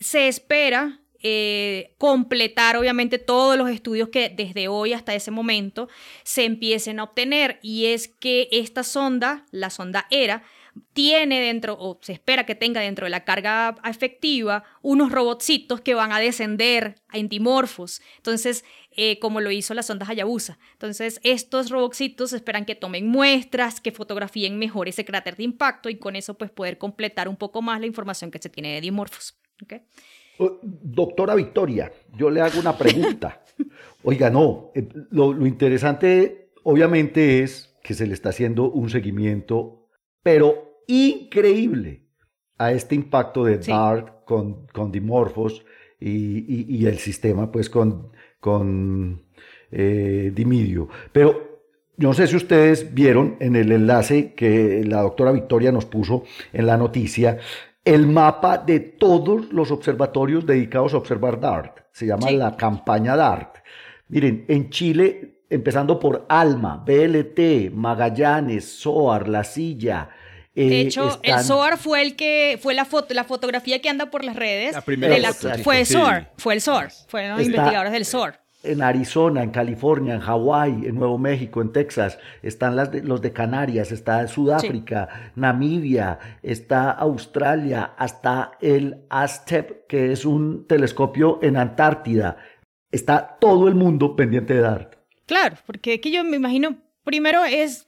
[0.00, 5.88] se espera eh, completar obviamente todos los estudios que desde hoy hasta ese momento
[6.22, 7.58] se empiecen a obtener.
[7.60, 10.44] Y es que esta sonda, la sonda ERA,
[10.92, 15.94] tiene dentro, o se espera que tenga dentro de la carga efectiva, unos robotcitos que
[15.94, 18.00] van a descender a entimorfos.
[18.16, 20.58] Entonces, eh, como lo hizo la sonda Hayabusa.
[20.72, 25.96] Entonces, estos robotcitos esperan que tomen muestras, que fotografíen mejor ese cráter de impacto y
[25.96, 29.38] con eso pues poder completar un poco más la información que se tiene de dimorfos.
[29.62, 29.82] ¿Okay?
[30.60, 33.44] Doctora Victoria, yo le hago una pregunta.
[34.04, 39.88] Oiga, no, eh, lo interesante obviamente es que se le está haciendo un seguimiento,
[40.22, 42.02] pero increíble
[42.58, 45.64] a este impacto de DART con, con Dimorphos
[46.00, 49.22] y, y, el sistema pues con, con
[49.70, 50.88] eh, Dimidio.
[51.12, 51.60] Pero
[51.96, 56.66] no sé si ustedes vieron en el enlace que la doctora Victoria nos puso en
[56.66, 57.38] la noticia
[57.84, 61.78] el mapa de todos los observatorios dedicados a observar DART.
[61.92, 63.56] Se llama la campaña DART.
[64.08, 70.10] Miren, en Chile, empezando por Alma, BLT, Magallanes, SOAR, La Silla,
[70.66, 74.24] de hecho, el SOAR fue el que fue la foto, la fotografía que anda por
[74.24, 74.72] las redes.
[74.72, 78.40] La primera fue el SOAR, fue el SOAR, fueron los investigadores del SOAR.
[78.64, 83.32] En Arizona, en California, en Hawái, en Nuevo México, en Texas, están las los de
[83.32, 92.36] Canarias, está Sudáfrica, Namibia, está Australia, hasta el ASTEP, que es un telescopio en Antártida.
[92.90, 94.94] Está todo el mundo pendiente de DART.
[95.26, 97.87] Claro, porque aquí yo me imagino, primero es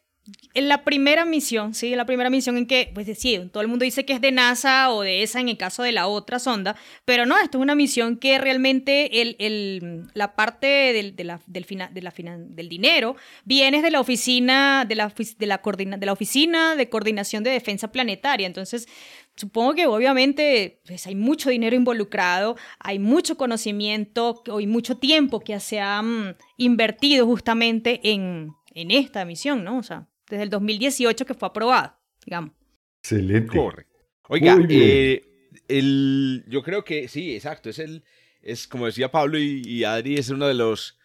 [0.55, 3.85] en la primera misión, sí, la primera misión en que, pues sí, todo el mundo
[3.85, 6.77] dice que es de NASA o de esa en el caso de la otra sonda,
[7.05, 11.41] pero no, esto es una misión que realmente el, el, la parte del, de la,
[11.47, 15.61] del, de la del dinero viene de la oficina, de la, de la,
[15.99, 18.89] de la oficina de coordinación de defensa planetaria, entonces
[19.37, 25.59] supongo que obviamente pues, hay mucho dinero involucrado, hay mucho conocimiento y mucho tiempo que
[25.61, 29.79] se ha mm, invertido justamente en, en esta misión, ¿no?
[29.79, 32.53] O sea, desde el 2018 que fue aprobado, digamos.
[33.01, 33.57] Excelente.
[33.57, 33.87] Corre.
[34.29, 35.25] Oiga, eh,
[35.69, 38.05] el, yo creo que sí, exacto, es el,
[38.43, 40.99] es, como decía Pablo y, Adri, es uno de los,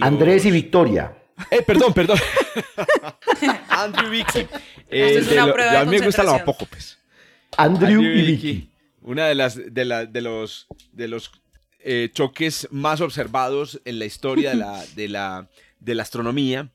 [0.00, 1.16] Andrés y Victoria.
[1.50, 2.18] Eh, perdón, perdón.
[3.68, 4.46] Andrew Vicky.
[4.90, 6.98] Eh, a mí me gusta lo poco, pues.
[7.58, 8.70] Andrew, y Vicky.
[9.02, 11.30] Una de las de, la, de los de los
[11.80, 16.70] eh, choques más observados en la historia de la, de la, de la astronomía.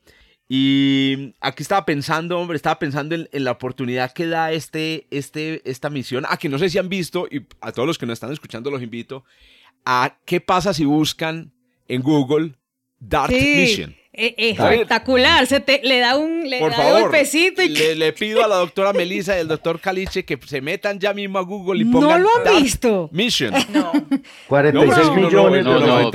[0.48, 5.88] Y aquí estaba pensando, hombre, estaba pensando en, la oportunidad que da este, este, esta
[5.88, 6.24] misión.
[6.28, 8.70] A que no sé si han visto, y a todos los que nos están escuchando
[8.70, 9.24] los invito,
[9.84, 11.52] a qué pasa si buscan
[11.88, 12.54] en Google
[12.98, 13.96] Dart Mission.
[14.16, 17.60] Eh, espectacular, se te, le da un, le da golpecito.
[17.62, 17.70] Y...
[17.70, 21.12] Le, le, pido a la doctora Melissa y al doctor Caliche que se metan ya
[21.12, 22.22] mismo a Google y pongan.
[22.22, 23.08] No lo han visto.
[23.10, 23.52] Mission.
[23.72, 23.90] No.
[24.46, 26.12] 46 millones no, no,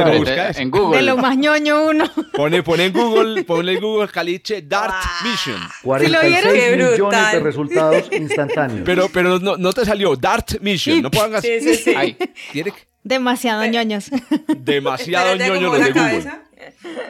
[0.56, 0.98] en Google.
[0.98, 2.06] De lo más ñoño uno.
[2.34, 4.94] Pone, pone en Google, pone en Google Caliche Dart
[5.26, 5.60] Mission.
[5.84, 8.84] 46 millones de resultados instantáneos.
[8.86, 11.02] Pero, pero no, no te salió Dart Mission.
[11.02, 11.42] No pongas.
[11.42, 11.94] Sí, sí, sí.
[11.94, 12.16] Ahí.
[12.54, 12.89] ¿Tiene que...
[13.10, 14.12] Demasiado ñoños.
[14.60, 16.32] Demasiado ñoño los de Google.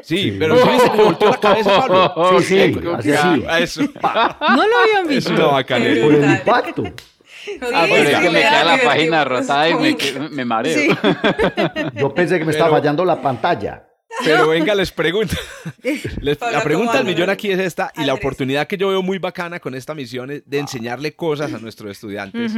[0.01, 2.39] Sí, pero sí viste que volteó la cabeza, Pablo.
[2.41, 3.63] Sí, sí, así, así.
[3.63, 3.81] Eso.
[4.39, 5.33] No lo habían visto.
[5.33, 6.03] Es una bacanería.
[6.05, 6.83] Por el impacto.
[7.73, 9.97] Ah, pero es que me queda la página rotada y me,
[10.29, 10.79] me mareo.
[10.79, 10.89] Sí.
[11.95, 13.85] Yo pensé que me estaba fallando la pantalla.
[14.23, 15.35] Pero venga, les pregunto.
[16.21, 19.59] la pregunta del millón aquí es esta, y la oportunidad que yo veo muy bacana
[19.59, 22.53] con esta misión es de enseñarle cosas a nuestros estudiantes.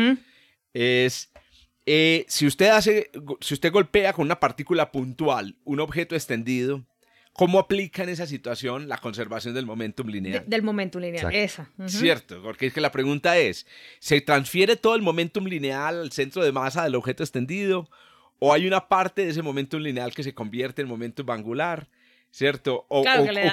[0.73, 1.30] Es
[1.85, 6.85] eh, si usted hace, si usted golpea con una partícula puntual un objeto extendido,
[7.33, 10.43] ¿cómo aplica en esa situación la conservación del momentum lineal?
[10.45, 11.69] del momentum lineal, esa.
[11.87, 13.65] Cierto, porque es que la pregunta es,
[13.99, 17.89] ¿se transfiere todo el momentum lineal al centro de masa del objeto extendido?
[18.37, 21.87] ¿O hay una parte de ese momentum lineal que se convierte en momentum angular?
[22.31, 22.85] ¿Cierto?
[22.87, 23.03] O,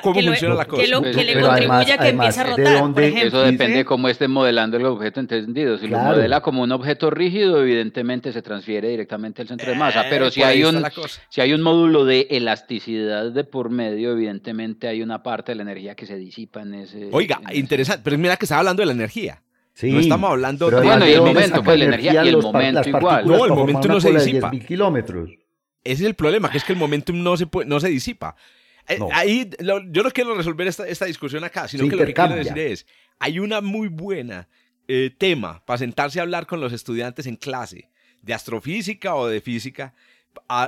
[0.03, 0.83] cómo funciona la cosa.
[0.83, 3.27] Que, lo, que le contribuye a que empiece a rotar, por ejemplo.
[3.27, 5.77] Eso depende de cómo esté modelando el objeto entendido.
[5.79, 10.07] Si lo modela como un objeto rígido, evidentemente se transfiere directamente al centro de masa.
[10.09, 10.83] Pero eh, si hay, un,
[11.29, 15.63] si hay un módulo de elasticidad de por medio, evidentemente hay una parte de la
[15.63, 17.09] energía que se disipa en ese...
[17.13, 18.03] Oiga, interesante.
[18.05, 19.43] Pero mira que estaba hablando de la energía.
[19.75, 20.81] Sí, no estamos hablando de...
[20.83, 23.27] Bueno, y el momento, pues la energía y el momento igual.
[23.27, 24.51] No, el momento no se disipa.
[24.51, 25.31] kilómetros.
[25.85, 28.35] Ese es el problema, que es que el momentum no se, puede, no se disipa.
[28.89, 32.35] Eh, ahí yo no quiero resolver esta, esta discusión acá, sino que lo que quiero
[32.35, 32.87] decir es,
[33.19, 34.49] hay una muy buena
[34.87, 37.91] eh, tema para sentarse a hablar con los estudiantes en clase
[38.23, 39.95] de astrofísica o de física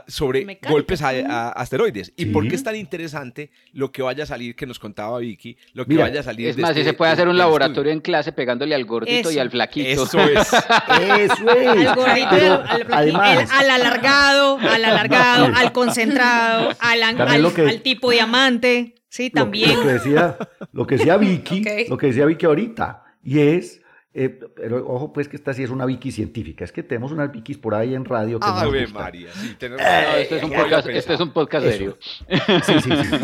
[0.08, 2.12] sobre golpes a, asteroides.
[2.16, 5.56] ¿Y por qué es tan interesante lo que vaya a salir que nos contaba Vicky?
[5.72, 6.48] Lo que vaya a salir.
[6.48, 9.38] Es más, si este se puede hacer un laboratorio en clase pegándole al gordito y
[9.38, 10.04] al flaquito.
[10.04, 10.38] Eso es.
[11.18, 11.68] Eso es.
[11.68, 13.54] Al gordito al, flaquito.
[13.54, 18.94] al alargado, al alargado, al concentrado, al, al, tipo diamante.
[19.08, 19.74] Sí, también.
[19.74, 20.38] Lo, que decía,
[20.72, 23.79] lo que decía Vicky, lo que decía Vicky ahorita, y es
[24.12, 26.64] eh, pero ojo, pues que esta sí es una wiki científica.
[26.64, 29.82] Es que tenemos unas wikis por ahí en radio que ah, María, sí, tenemos...
[30.18, 31.98] este, es un podcast, este es un podcast serio.
[32.00, 33.16] Sí, sí, sí.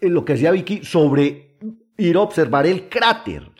[0.00, 1.56] Eh, lo que decía Vicky sobre
[1.96, 3.50] ir a observar el cráter.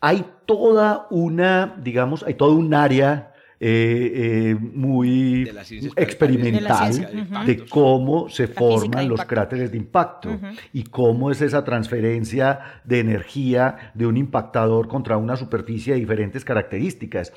[0.00, 5.46] Hay toda una, digamos, hay todo un área eh, eh, muy
[5.94, 10.40] experimental de, cómo se forman los cráteres de impacto
[10.72, 16.42] y cómo es esa transferencia de energía de un impactador contra una superficie de diferentes
[16.42, 17.34] características.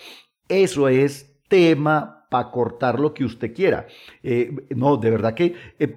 [0.48, 3.88] Eso es tema para cortar lo que usted quiera.
[4.24, 5.54] Eh, no, de verdad que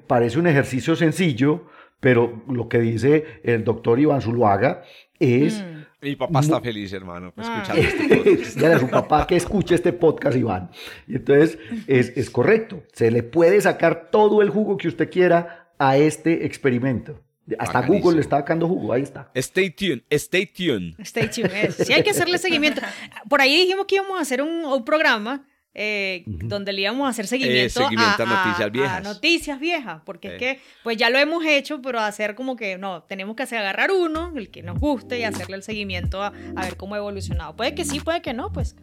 [0.08, 1.66] parece un ejercicio sencillo,
[2.00, 4.82] pero lo que dice el doctor Iván Zuluaga
[5.20, 5.62] es...
[5.62, 5.75] Mm.
[6.02, 7.62] Mi papá está feliz, hermano, ah.
[7.64, 8.62] escuchando este podcast.
[8.62, 10.70] a su papá que escuche este podcast, Iván.
[11.06, 12.82] Y entonces es, es correcto.
[12.92, 17.22] Se le puede sacar todo el jugo que usted quiera a este experimento.
[17.59, 19.30] Hasta Google le está sacando jugo, ahí está.
[19.35, 20.94] Stay tuned, stay tuned.
[20.98, 22.80] Stay tuned, sí hay que hacerle seguimiento.
[23.28, 25.46] Por ahí dijimos que íbamos a hacer un, un programa
[25.78, 29.02] eh, donde le íbamos a hacer seguimiento, a, noticias viejas.
[29.02, 33.02] noticias viejas, porque es que, pues ya lo hemos hecho, pero hacer como que, no,
[33.02, 36.78] tenemos que hacer agarrar uno, el que nos guste, y hacerle el seguimiento a, ver
[36.78, 37.56] cómo ha evolucionado.
[37.56, 38.74] Puede que sí, puede que no, pues.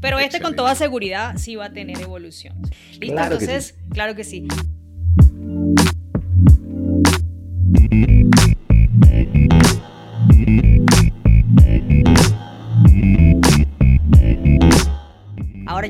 [0.00, 2.62] Pero este con toda seguridad sí va a tener evolución.
[3.00, 3.20] ¿Listo?
[3.20, 4.46] Entonces, claro que sí.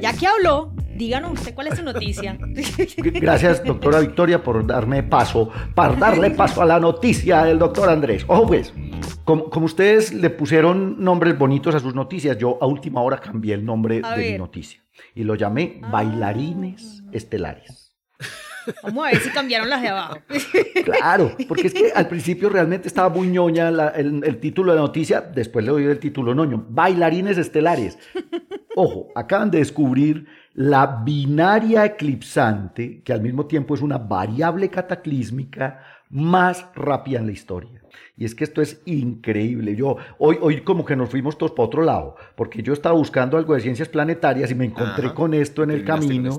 [0.00, 2.38] Ya que habló, díganos usted cuál es su noticia.
[2.96, 8.24] Gracias, doctora Victoria, por darme paso, para darle paso a la noticia del doctor Andrés.
[8.26, 8.72] Ojo, pues,
[9.24, 13.64] como, ustedes le pusieron nombres bonitos a sus noticias, yo a última hora cambié el
[13.64, 14.82] nombre de mi noticia
[15.14, 15.90] y lo llamé ah.
[15.90, 17.88] Bailarines Estelares.
[18.82, 20.18] Vamos a ver si cambiaron las de abajo.
[20.84, 25.20] Claro, porque es que al principio realmente estaba muy ñoña el, título de la noticia,
[25.20, 26.64] después le doy el título ñoño.
[26.68, 27.98] Bailarines estelares.
[28.74, 35.82] Ojo, acaban de descubrir la binaria eclipsante, que al mismo tiempo es una variable cataclísmica
[36.10, 37.82] más rápida en la historia.
[38.16, 39.76] Y es que esto es increíble.
[39.76, 43.36] Yo hoy, hoy como que nos fuimos todos para otro lado, porque yo estaba buscando
[43.36, 46.38] algo de ciencias planetarias y me encontré con esto en el camino.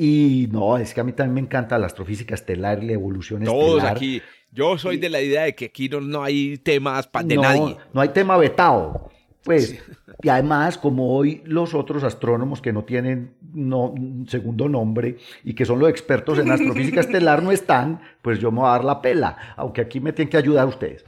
[0.00, 3.42] Y no, es que a mí también me encanta la astrofísica estelar y la evolución
[3.42, 4.22] Todos aquí.
[4.52, 7.76] Yo soy de la idea de que aquí no, hay temas de nadie.
[7.92, 9.10] No hay tema vetado.
[9.42, 9.82] Pues,
[10.22, 13.94] y además, como hoy los otros astrónomos que no tienen no,
[14.26, 18.60] segundo nombre y que son los expertos en astrofísica estelar no están, pues yo me
[18.60, 21.04] voy a dar la pela, aunque aquí me tienen que ayudar ustedes.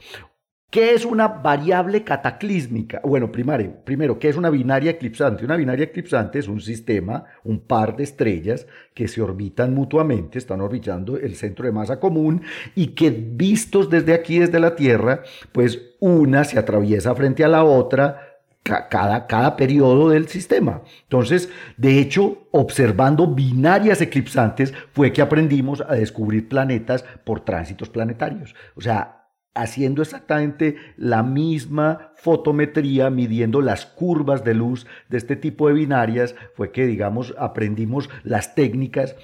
[0.71, 3.01] ¿Qué es una variable cataclísmica?
[3.03, 5.43] Bueno, primero, primero, ¿qué es una binaria eclipsante?
[5.43, 10.61] Una binaria eclipsante es un sistema, un par de estrellas que se orbitan mutuamente, están
[10.61, 12.43] orbitando el centro de masa común
[12.73, 17.65] y que vistos desde aquí, desde la Tierra, pues una se atraviesa frente a la
[17.65, 20.83] otra, cada, cada periodo del sistema.
[21.03, 28.55] Entonces, de hecho, observando binarias eclipsantes fue que aprendimos a descubrir planetas por tránsitos planetarios.
[28.75, 29.20] O sea,
[29.53, 36.35] haciendo exactamente la misma fotometría, midiendo las curvas de luz de este tipo de binarias,
[36.55, 39.15] fue que, digamos, aprendimos las técnicas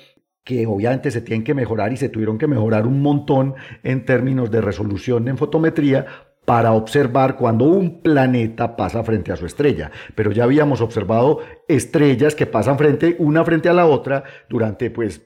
[0.43, 4.49] que obviamente se tienen que mejorar y se tuvieron que mejorar un montón en términos
[4.49, 6.05] de resolución en fotometría
[6.45, 9.91] para observar cuando un planeta pasa frente a su estrella.
[10.15, 15.21] Pero ya habíamos observado estrellas que pasan frente una frente a la otra durante pues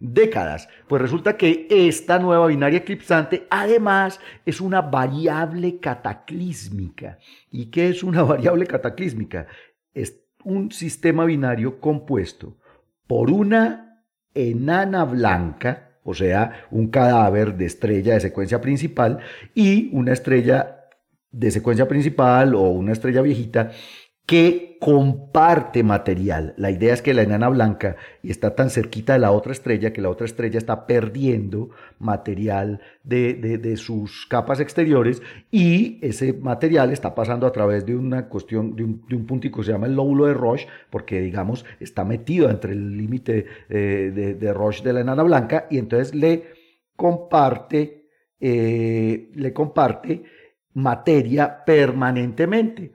[0.00, 0.68] décadas.
[0.88, 7.18] Pues resulta que esta nueva binaria eclipsante además es una variable cataclísmica.
[7.50, 9.46] ¿Y qué es una variable cataclísmica?
[9.94, 12.56] Es un sistema binario compuesto
[13.06, 19.18] por una enana blanca, o sea, un cadáver de estrella de secuencia principal,
[19.54, 20.76] y una estrella
[21.30, 23.72] de secuencia principal o una estrella viejita
[24.26, 26.52] que comparte material.
[26.56, 30.00] La idea es que la enana blanca está tan cerquita de la otra estrella que
[30.00, 31.70] la otra estrella está perdiendo
[32.00, 38.74] material de, sus capas exteriores y ese material está pasando a través de una cuestión,
[38.74, 42.50] de un, de puntico que se llama el lóbulo de Roche, porque digamos está metido
[42.50, 46.44] entre el límite eh, de, Roche de la enana blanca y entonces le
[46.96, 48.08] comparte,
[48.40, 50.24] eh, le comparte
[50.74, 52.92] materia permanentemente.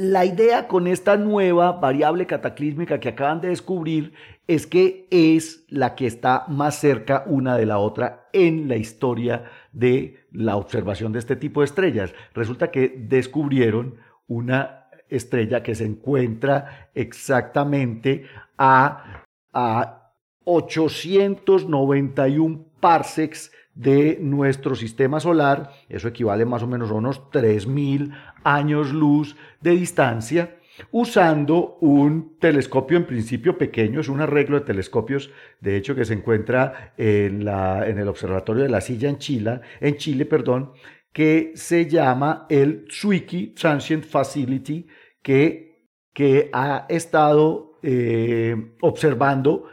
[0.00, 4.12] La idea con esta nueva variable cataclísmica que acaban de descubrir
[4.46, 9.50] es que es la que está más cerca una de la otra en la historia
[9.72, 12.14] de la observación de este tipo de estrellas.
[12.32, 13.96] Resulta que descubrieron
[14.28, 18.26] una estrella que se encuentra exactamente
[18.56, 20.12] a, a
[20.44, 28.12] 891 parsecs de nuestro sistema solar, eso equivale más o menos a unos 3.000
[28.42, 30.56] años luz de distancia,
[30.90, 36.14] usando un telescopio en principio pequeño, es un arreglo de telescopios, de hecho que se
[36.14, 40.72] encuentra en, la, en el Observatorio de la Silla en Chile, en Chile perdón,
[41.12, 44.88] que se llama el Zwicky Transient Facility,
[45.22, 49.68] que, que ha estado eh, observando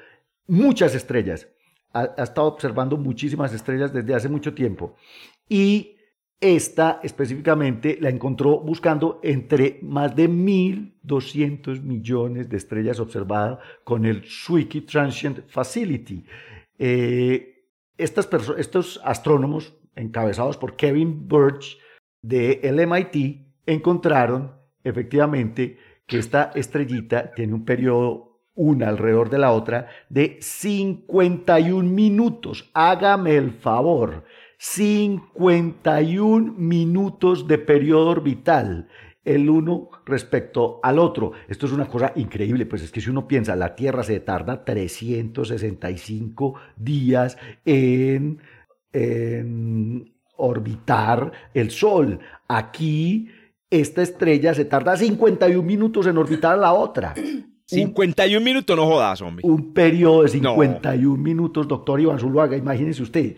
[0.45, 1.55] muchas estrellas
[1.96, 4.96] ha, estado observando muchísimas estrellas desde hace mucho tiempo.
[5.48, 5.96] Y
[6.39, 14.24] esta específicamente la encontró buscando entre más de 1.200 millones de estrellas observadas con el
[14.26, 16.26] Zwicky Transient Facility.
[16.78, 21.80] Eh, estos astrónomos, encabezados por Kevin Birch
[22.22, 24.52] de MIT, encontraron
[24.84, 32.70] efectivamente que esta estrellita tiene un periodo una alrededor de la otra, de 51 minutos.
[32.74, 34.24] Hágame el favor.
[34.58, 38.88] 51 minutos de periodo orbital,
[39.24, 41.34] el uno respecto al otro.
[41.47, 44.64] Esto es una cosa increíble, pues es que si uno piensa, la Tierra se tarda
[44.64, 48.39] 365 días en,
[48.93, 52.20] en orbitar el Sol.
[52.47, 53.30] Aquí
[53.70, 57.14] esta estrella se tarda 51 minutos en orbitar a la otra.
[57.68, 59.45] 51 minutos, no jodas, hombre.
[59.47, 63.36] Un periodo de 51 minutos, doctor Iván Zuluaga, imagínese usted.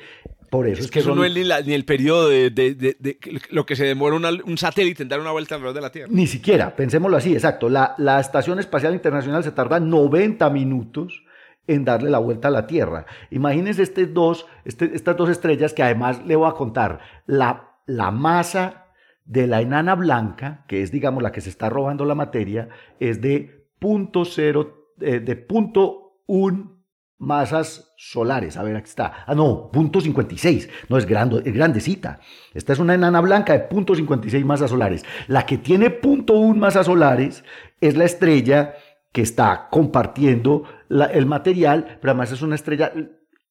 [0.49, 3.17] Por eso es, que, eso no es ni, el periodo de,
[3.49, 6.09] lo que se demora un satélite en dar una vuelta alrededor de la Tierra.
[6.09, 7.67] Ni siquiera, pensémoslo así, exacto.
[7.69, 11.23] La, la Estación Espacial Internacional se tarda 90 minutos
[11.67, 13.05] en darle la vuelta a la Tierra.
[13.30, 16.99] Imagínense este dos, este, estas dos estrellas que además le voy a contar.
[17.25, 18.86] La, la masa
[19.25, 22.69] de la enana blanca, que es digamos la que se está robando la materia,
[23.01, 26.78] es de punto cero, eh, de punto un
[27.19, 28.57] masas solares.
[28.57, 29.25] A ver, aquí está.
[29.25, 30.69] Ah, no, punto 56.
[30.89, 32.19] No, es, grande, es grandecita.
[32.53, 35.03] Esta es una enana blanca de punto 56 masas solares.
[35.28, 37.43] La que tiene punto un masas solares
[37.82, 38.75] es la estrella
[39.11, 42.91] que está compartiendo el material, pero además es una estrella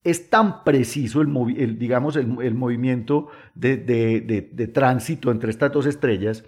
[0.07, 6.45] es tan preciso el, digamos, el, movimiento de, tránsito entre estas dos estrellas.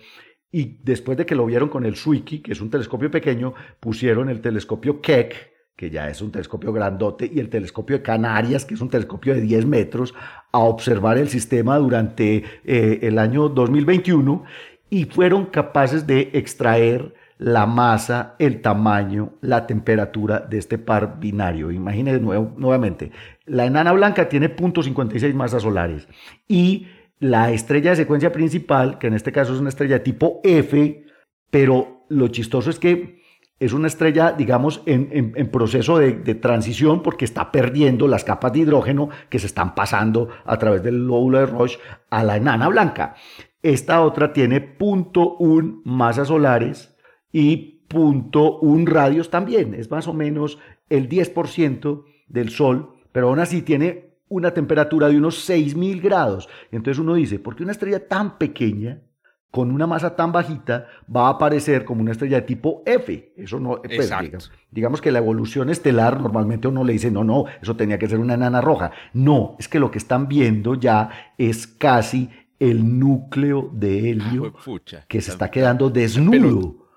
[0.50, 4.30] Y después de que lo vieron con el Zwicky, que es un telescopio pequeño, pusieron
[4.30, 8.74] el telescopio Keck, que ya es un telescopio grandote, y el telescopio de Canarias, que
[8.74, 10.14] es un telescopio de 10 metros,
[10.50, 14.44] a observar el sistema durante eh, el año 2021
[14.90, 21.70] y fueron capaces de extraer la masa, el tamaño, la temperatura de este par binario.
[21.70, 23.12] Imagínense nuevamente,
[23.46, 26.08] la enana blanca tiene 0.56 masas solares
[26.48, 26.88] y
[27.20, 31.04] la estrella de secuencia principal, que en este caso es una estrella tipo F,
[31.50, 33.18] pero lo chistoso es que
[33.60, 39.08] es una estrella, digamos, en, proceso de, transición porque está perdiendo las capas de hidrógeno
[39.28, 43.16] que se están pasando a través del lóbulo de Roche a la enana blanca.
[43.62, 46.96] Esta otra tiene 0.1 masas solares
[47.32, 50.58] y punto un radios también, es más o menos
[50.88, 56.48] el 10% del Sol, pero aún así tiene una temperatura de unos 6.000 grados.
[56.70, 59.02] Entonces uno dice, ¿por qué una estrella tan pequeña,
[59.50, 63.32] con una masa tan bajita, va a aparecer como una estrella de tipo F?
[63.36, 67.46] Eso no, pues, digamos, digamos, que la evolución estelar normalmente uno le dice, no, no,
[67.62, 68.92] eso tenía que ser una enana roja.
[69.12, 75.04] No, es que lo que están viendo ya es casi el núcleo de helio ah,
[75.06, 76.87] que se está quedando desnudo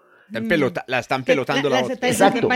[0.87, 2.07] la están pelotando la, otra.
[2.07, 2.47] Exacto.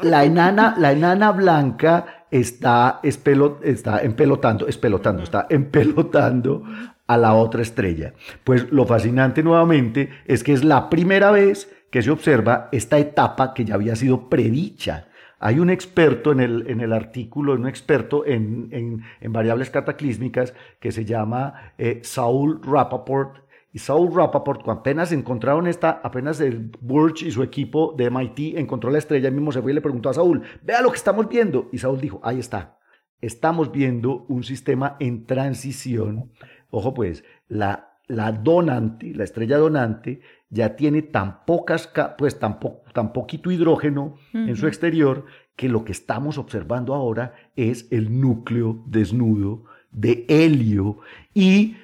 [0.00, 6.64] La enana, la enana blanca está, está empelotando, espelotando, está empelotando
[7.06, 8.12] a la otra estrella.
[8.44, 13.54] Pues lo fascinante nuevamente es que es la primera vez que se observa esta etapa
[13.54, 15.08] que ya había sido predicha.
[15.40, 21.04] Hay un experto en el, en el artículo, un experto en, variables cataclísmicas que se
[21.04, 23.47] llama eh, Saul Rappaport,
[23.78, 28.58] y Saul Rappaport, cuando apenas encontraron esta, apenas el Burch y su equipo de MIT
[28.58, 31.28] encontró la estrella, mismo se fue y le preguntó a Saúl, vea lo que estamos
[31.28, 31.68] viendo.
[31.72, 32.80] Y Saúl dijo, ahí está,
[33.20, 36.32] estamos viendo un sistema en transición.
[36.70, 42.58] Ojo pues, la, la donante, la estrella donante, ya tiene tan pocas, pues tan,
[42.92, 45.24] tan poquito hidrógeno en su exterior
[45.54, 50.98] que lo que estamos observando ahora es el núcleo desnudo de helio
[51.32, 51.76] y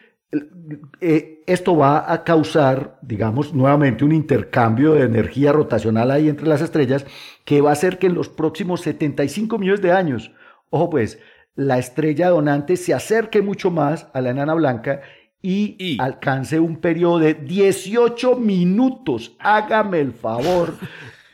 [1.01, 6.63] eh, esto va a causar, digamos, nuevamente un intercambio de energía rotacional ahí entre las
[6.63, 7.07] estrellas
[7.45, 10.33] que va a hacer que en los próximos 75 millones de años,
[10.71, 11.19] ojo pues,
[11.55, 15.03] la estrella donante se acerque mucho más a la enana blanca
[15.41, 19.37] y, alcance un periodo de 18 minutos.
[19.39, 20.75] Hágame el favor.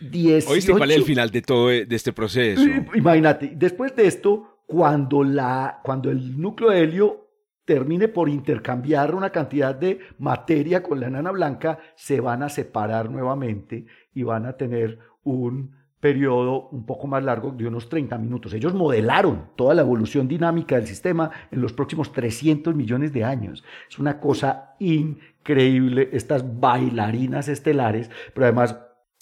[0.01, 0.51] 18...
[0.51, 2.61] ¿Oíste cuál es el final de todo de este proceso?
[2.95, 7.30] Imagínate, después de esto, cuando, la, cuando el núcleo de helio
[7.71, 13.09] termine por intercambiar una cantidad de materia con la enana blanca, se van a separar
[13.09, 18.55] nuevamente y van a tener un periodo un poco más largo de unos 30 minutos.
[18.55, 23.63] Ellos modelaron toda la evolución dinámica del sistema en los próximos 300 millones de años.
[23.89, 28.81] Es una cosa increíble, estas bailarinas estelares, pero además,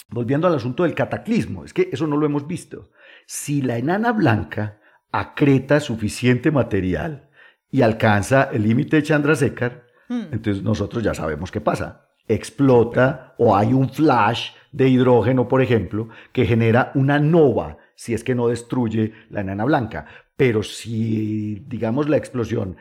[0.09, 2.89] volviendo al asunto del cataclismo, es que eso no lo hemos visto.
[3.27, 4.79] Si la enana blanca
[5.11, 7.28] acreta suficiente material,
[7.71, 10.33] y alcanza el límite de Chandrasekhar, hmm.
[10.33, 12.07] entonces nosotros ya sabemos qué pasa.
[12.27, 18.23] Explota o hay un flash de hidrógeno, por ejemplo, que genera una nova, si es
[18.23, 20.05] que no destruye la enana blanca.
[20.35, 22.77] Pero si, digamos, la explosión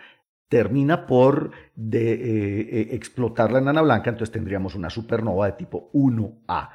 [0.49, 5.91] termina por de, eh, eh, explotar la enana blanca, entonces tendríamos una supernova de tipo
[5.93, 6.71] 1A.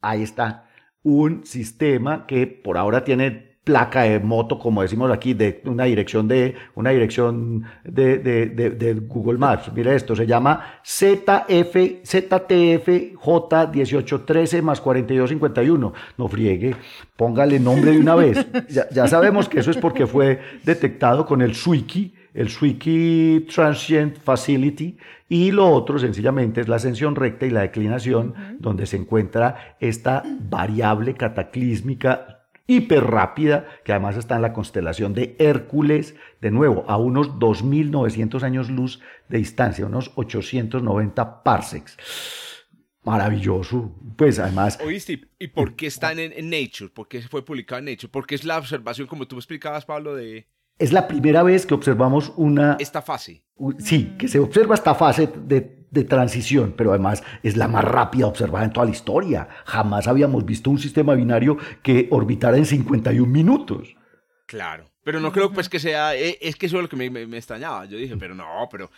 [0.00, 0.68] Ahí está
[1.02, 6.26] un sistema que por ahora tiene placa de moto, como decimos aquí, de una dirección
[6.26, 9.72] de, una dirección de, de, Google Maps.
[9.72, 15.92] Mire esto, se llama ZF, ZTFJ1813 más 4251.
[16.18, 16.74] No friegue,
[17.16, 18.44] póngale nombre de una vez.
[18.92, 24.96] Ya, sabemos que eso es porque fue detectado con el Swiki, el Swiki Transient Facility,
[25.28, 30.22] y lo otro sencillamente es la ascensión recta y la declinación, donde se encuentra esta
[30.40, 32.31] variable cataclísmica
[32.66, 38.42] hiper rápida, que además está en la constelación de Hércules, de nuevo, a unos 2.900
[38.42, 41.96] años luz de distancia, unos 890 parsecs.
[43.04, 43.92] Maravilloso.
[44.16, 44.78] Pues además.
[44.84, 46.90] Oíste, ¿y por qué están en, en, Nature?
[46.90, 48.08] ¿Por qué fue publicado en Nature?
[48.08, 50.46] Porque es la observación, como tú explicabas, Pablo, de.
[50.78, 52.76] Es la primera vez que observamos una.
[52.78, 53.42] Esta fase.
[53.78, 58.26] Sí, que se observa esta fase de de transición, pero además es la más rápida
[58.26, 59.48] observada en toda la historia.
[59.64, 63.94] Jamás habíamos visto un sistema binario que orbitara en 51 minutos.
[64.46, 64.90] Claro.
[65.04, 67.36] Pero no creo pues que sea, eh, es que eso es lo que me, me,
[67.36, 67.84] extrañaba.
[67.86, 68.90] Yo dije, pero no, pero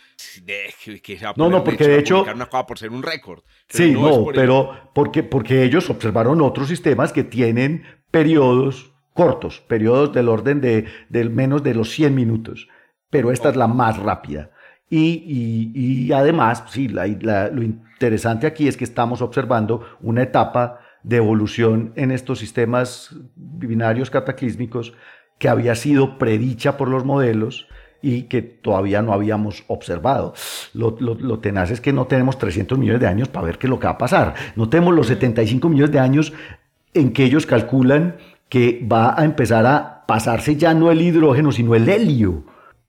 [0.83, 3.41] que, que sea No, no, porque de hecho una cosa por ser un récord.
[3.67, 10.29] Sí, no, pero porque porque ellos observaron otros sistemas que tienen periodos cortos, periodos del
[10.29, 10.85] orden de,
[11.29, 12.67] menos de los 100 minutos,
[13.09, 14.51] pero esta es la más rápida.
[14.89, 21.91] Y, y, además, sí, lo interesante aquí es que estamos observando una etapa de evolución
[21.95, 24.93] en estos sistemas binarios cataclísmicos
[25.37, 27.67] que había sido predicha por los modelos
[28.01, 30.33] y que todavía no habíamos observado.
[30.73, 33.69] Lo, lo, tenaz es que no tenemos 300 millones de años para ver qué es
[33.69, 34.35] lo que va a pasar.
[34.55, 36.33] No tenemos los 75 millones de años
[36.93, 38.17] en que ellos calculan
[38.47, 42.43] que va a empezar a pasarse ya no el hidrógeno, sino el helio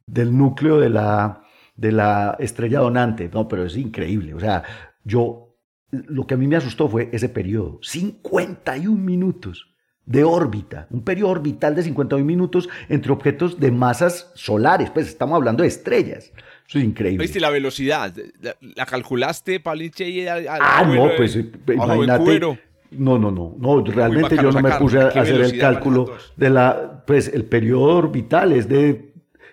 [0.07, 1.41] del núcleo de la,
[1.77, 3.29] de la estrella donante.
[3.33, 4.35] No, pero es increíble.
[4.35, 4.63] O sea,
[5.05, 5.57] yo,
[5.91, 9.73] lo que a mí me asustó fue ese periodo, 51 minutos
[10.07, 15.35] de órbita, un periodo orbital de 51 minutos entre objetos de masas solares, pues estamos
[15.35, 16.33] hablando de estrellas.
[16.69, 17.25] Eso es increíble.
[17.25, 18.13] ¿Viste la velocidad?
[18.61, 20.29] ¿La, calculaste, Paliche?
[20.29, 22.61] ah, no, pues imagínate.
[22.93, 27.03] No, no, no, no, realmente yo no me puse a hacer el cálculo de la,
[27.05, 29.06] pues el periodo orbital es de,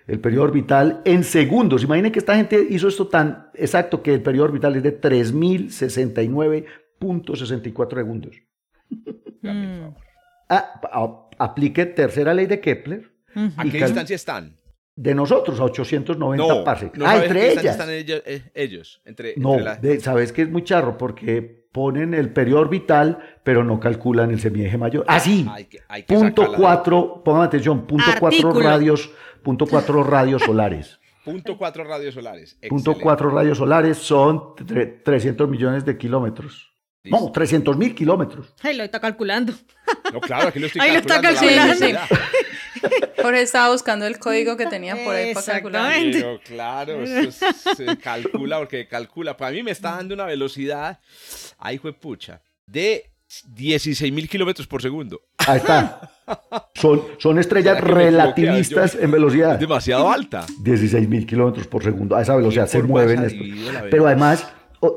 [0.07, 1.83] el periodo orbital en segundos.
[1.83, 7.95] Imaginen que esta gente hizo esto tan exacto que el periodo orbital es de 3069.64
[7.95, 8.35] segundos.
[9.41, 9.87] Mm.
[10.49, 13.09] Ah, aplique tercera ley de Kepler.
[13.57, 14.57] ¿A qué distancia están?
[14.95, 16.99] De nosotros, a 890 no, parsecs.
[17.03, 17.65] ah, entre ellas.
[17.65, 19.01] están eh, ellos?
[19.05, 19.57] entre, no,
[19.99, 24.77] sabes que es muy charro porque ponen el periodo orbital, pero no calculan el semieje
[24.77, 25.03] mayor.
[25.09, 25.45] Ah, sí.
[26.07, 29.11] punto cuatro, pongan atención, punto cuatro radios,
[29.41, 30.99] punto cuatro radios solares.
[31.25, 32.57] punto cuatro radios solares.
[32.69, 34.53] Punto cuatro radios solares son
[35.03, 36.72] 300 millones de kilómetros.
[37.05, 38.53] No, 300 mil kilómetros.
[38.61, 39.53] Ahí lo está calculando.
[40.13, 41.85] No, claro, aquí lo estoy Ahí lo está calculando.
[43.21, 45.93] Jorge estaba buscando el código que tenía por ahí para calcular.
[46.11, 47.45] Pero claro, eso
[47.75, 49.35] se calcula porque calcula.
[49.35, 50.99] Para mí me está dando una velocidad,
[51.57, 53.11] ay, fue pucha, de
[53.47, 55.21] 16 mil kilómetros por segundo.
[55.39, 56.09] Ahí está.
[56.75, 59.59] Son, son estrellas relativistas en velocidad.
[59.59, 60.45] demasiado alta.
[60.61, 62.15] 16 mil kilómetros por segundo.
[62.15, 63.59] A esa velocidad se mueven.
[63.91, 64.47] Pero además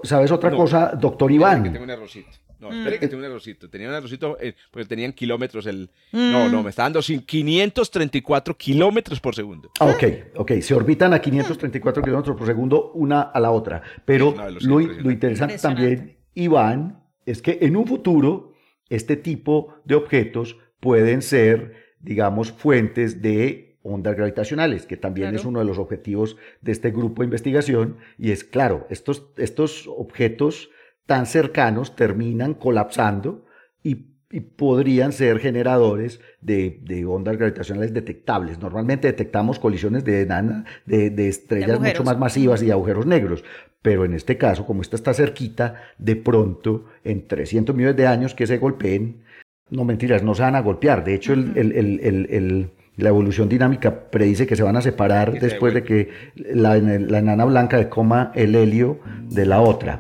[0.02, 1.62] ¿Sabes otra cosa, doctor Iván?
[1.62, 2.30] que tengo un errorcito.
[2.58, 3.68] No, espere que tengo un errorcito.
[3.68, 5.90] Tenía un errorcito eh, porque tenían kilómetros el...
[6.12, 9.70] No, no, me está dando 534 kilómetros por segundo.
[9.78, 10.04] Ah, ok,
[10.36, 10.52] ok.
[10.60, 13.82] Se orbitan a 534 kilómetros por segundo una a la otra.
[14.04, 18.54] Pero lo, lo interesante también, Iván, es que en un futuro
[18.88, 25.60] este tipo de objetos pueden ser, digamos, fuentes de ondas gravitacionales, que también es uno
[25.60, 27.96] de los objetivos de este grupo de investigación.
[28.18, 30.70] Y es claro, estos, estos objetos
[31.06, 33.46] tan cercanos terminan colapsando
[33.82, 34.16] y,
[34.56, 38.58] podrían ser generadores de, ondas gravitacionales detectables.
[38.58, 40.26] Normalmente detectamos colisiones de,
[40.84, 43.44] de, de estrellas mucho más masivas y agujeros negros,
[43.80, 48.34] pero en este caso, como esta está cerquita, de pronto, en 300 millones de años
[48.34, 49.22] que se golpeen,
[49.70, 51.04] no mentiras, no se van a golpear.
[51.04, 55.82] De hecho, el, el la evolución dinámica predice que se van a separar después de
[55.82, 59.98] que la, la, enana blanca coma el helio de la otra.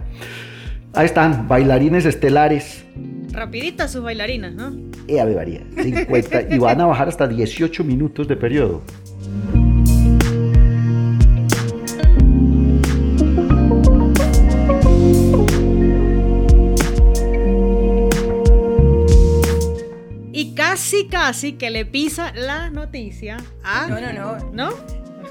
[0.94, 2.84] Ahí están, bailarines estelares.
[3.32, 4.72] Rapiditas sus bailarinas, ¿no?
[5.08, 8.82] Eh, varía, 50, y van a bajar hasta 18 minutos de periodo.
[20.76, 23.86] Casi, casi que le pisa la noticia a...
[23.86, 24.38] No, no, no.
[24.52, 24.70] ¿No?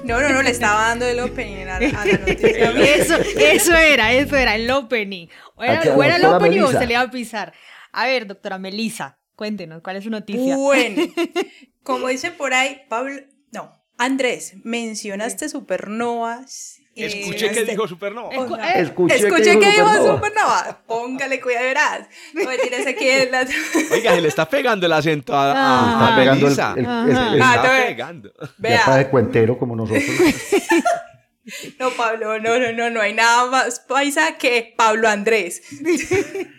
[0.02, 2.70] No, no, no, le estaba dando el opening a, la noticia.
[2.96, 5.28] eso, eso era, eso era, el opening.
[5.54, 5.82] O era,
[6.16, 7.52] el opening o se le iba a pisar.
[7.92, 10.56] A ver, doctora Melisa, cuéntenos, ¿cuál es su noticia?
[10.56, 11.02] Bueno,
[11.84, 13.14] como dice por ahí, Pablo,
[13.52, 18.30] no, Andrés, mencionaste supernovas Escuché que dijo supernova.
[18.74, 19.18] escuché,
[19.58, 20.80] que, dijo, supernova.
[20.86, 22.08] Póngale cuidado, verás.
[22.32, 23.46] No me tires aquí en la...
[23.90, 28.32] Oiga, se le está pegando el acento a, a, está pegando el, el, está pegando.
[28.58, 30.04] Ya está de cuentero como nosotros.
[31.78, 35.62] No, Pablo, no, no, no, no hay nada más paisa que Pablo Andrés.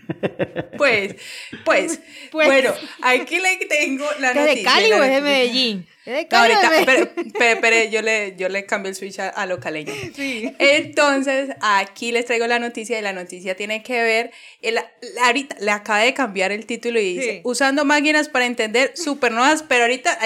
[0.78, 1.16] Pues,
[1.66, 2.00] pues,
[2.32, 4.56] pues, bueno, aquí le tengo la noticia.
[4.56, 5.88] ¿De Cali o es de Medellín?
[6.32, 7.10] ahorita, pero,
[7.62, 9.94] pero, yo le, yo le cambio el switch a, lo caleño.
[10.16, 10.54] Sí.
[10.60, 14.32] Entonces, aquí les traigo la noticia y la noticia tiene que ver,
[14.62, 14.80] el,
[15.22, 19.84] ahorita le acaba de cambiar el título y dice, usando máquinas para entender supernovas, pero
[19.84, 20.18] ahorita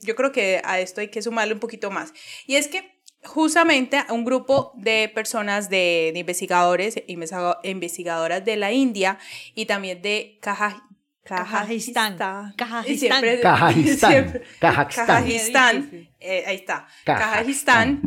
[0.00, 2.12] yo creo que a esto hay que sumarle un poquito más.
[2.46, 9.18] Y es que justamente un grupo de personas, de, investigadores, investigadoras de la India
[9.54, 10.88] y también de Kazajistán.
[11.24, 12.16] Kazajistán.
[12.56, 14.42] Kazajistán.
[14.60, 16.08] Kazajistán.
[16.20, 16.86] Eh, ahí está.
[17.04, 18.02] Kazajistán.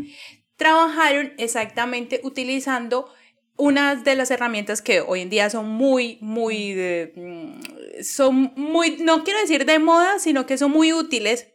[0.56, 3.12] Trabajaron exactamente utilizando
[3.58, 7.60] unas de las herramientas que hoy en día son muy, muy, mm,
[8.04, 11.48] son muy, no quiero decir de moda, sino que son muy útiles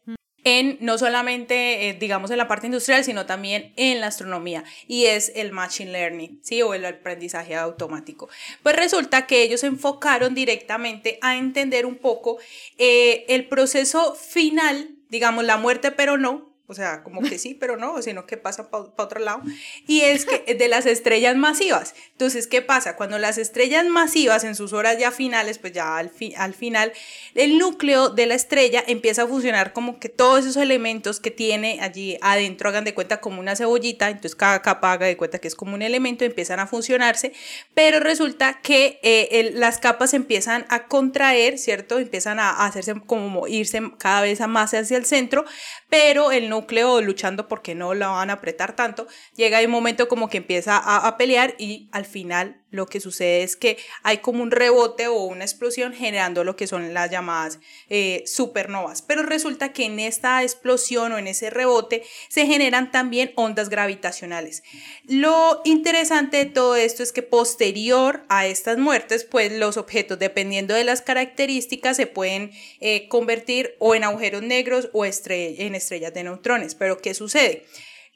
[0.46, 5.06] en no solamente, eh, digamos, en la parte industrial, sino también en la astronomía, y
[5.06, 6.62] es el Machine Learning, ¿sí?
[6.62, 8.28] O el aprendizaje automático.
[8.62, 12.38] Pues resulta que ellos se enfocaron directamente a entender un poco
[12.78, 17.76] eh, el proceso final, digamos, la muerte, pero no, o sea, como que sí, pero
[17.76, 19.42] no, sino que pasa para otro lado.
[19.86, 21.94] Y es que de las estrellas masivas.
[22.12, 22.96] Entonces, ¿qué pasa?
[22.96, 26.92] Cuando las estrellas masivas en sus horas ya finales, pues ya al, al final,
[27.34, 31.78] el núcleo de la estrella empieza a funcionar como que todos esos elementos que tiene
[31.80, 35.48] allí adentro hagan de cuenta como una cebollita, entonces cada capa haga de cuenta que
[35.48, 37.32] es como un elemento, empiezan a funcionarse,
[37.74, 41.98] pero resulta que eh, las capas empiezan a contraer, ¿cierto?
[41.98, 45.44] Empiezan a hacerse como irse cada vez más hacia el centro,
[45.88, 50.28] pero el núcleo luchando porque no la van a apretar tanto, llega un momento como
[50.28, 54.42] que empieza a, a pelear y al final lo que sucede es que hay como
[54.42, 57.58] un rebote o una explosión generando lo que son las llamadas
[57.88, 59.02] eh, supernovas.
[59.02, 64.62] Pero resulta que en esta explosión o en ese rebote se generan también ondas gravitacionales.
[65.04, 70.74] Lo interesante de todo esto es que posterior a estas muertes, pues los objetos, dependiendo
[70.74, 76.24] de las características, se pueden eh, convertir o en agujeros negros o en estrellas de
[76.24, 76.74] neutrones.
[76.74, 77.64] Pero ¿qué sucede?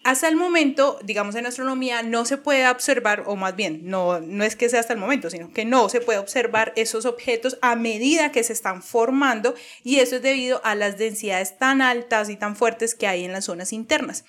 [0.02, 4.44] Hasta el momento, digamos en astronomía, no se puede observar, o más bien, no, no
[4.44, 7.76] es que sea hasta el momento, sino que no se puede observar esos objetos a
[7.76, 12.36] medida que se están formando y eso es debido a las densidades tan altas y
[12.36, 14.24] tan fuertes que hay en las zonas internas.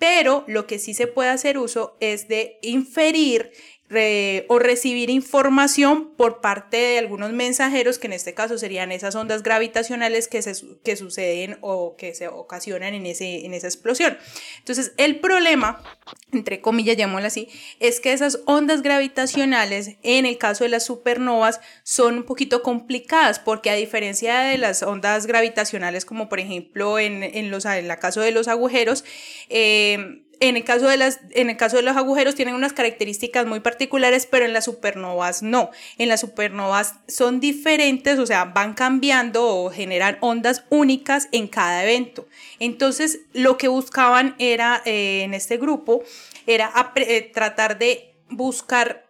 [0.00, 3.52] Pero lo que sí se puede hacer uso es de inferir
[4.48, 9.42] o recibir información por parte de algunos mensajeros, que en este caso serían esas ondas
[9.42, 14.16] gravitacionales que, se, que suceden o que se ocasionan en, ese, en esa explosión.
[14.58, 15.82] Entonces, el problema,
[16.32, 21.60] entre comillas, llamémoslo así, es que esas ondas gravitacionales, en el caso de las supernovas,
[21.82, 27.22] son un poquito complicadas, porque a diferencia de las ondas gravitacionales, como por ejemplo en,
[27.22, 29.04] en, los, en el caso de los agujeros,
[29.50, 33.46] eh, en el, caso de las, en el caso de los agujeros tienen unas características
[33.46, 35.70] muy particulares, pero en las supernovas no.
[35.98, 41.82] En las supernovas son diferentes, o sea, van cambiando o generan ondas únicas en cada
[41.82, 42.26] evento.
[42.58, 46.02] Entonces, lo que buscaban era, eh, en este grupo,
[46.46, 49.04] era eh, tratar de buscar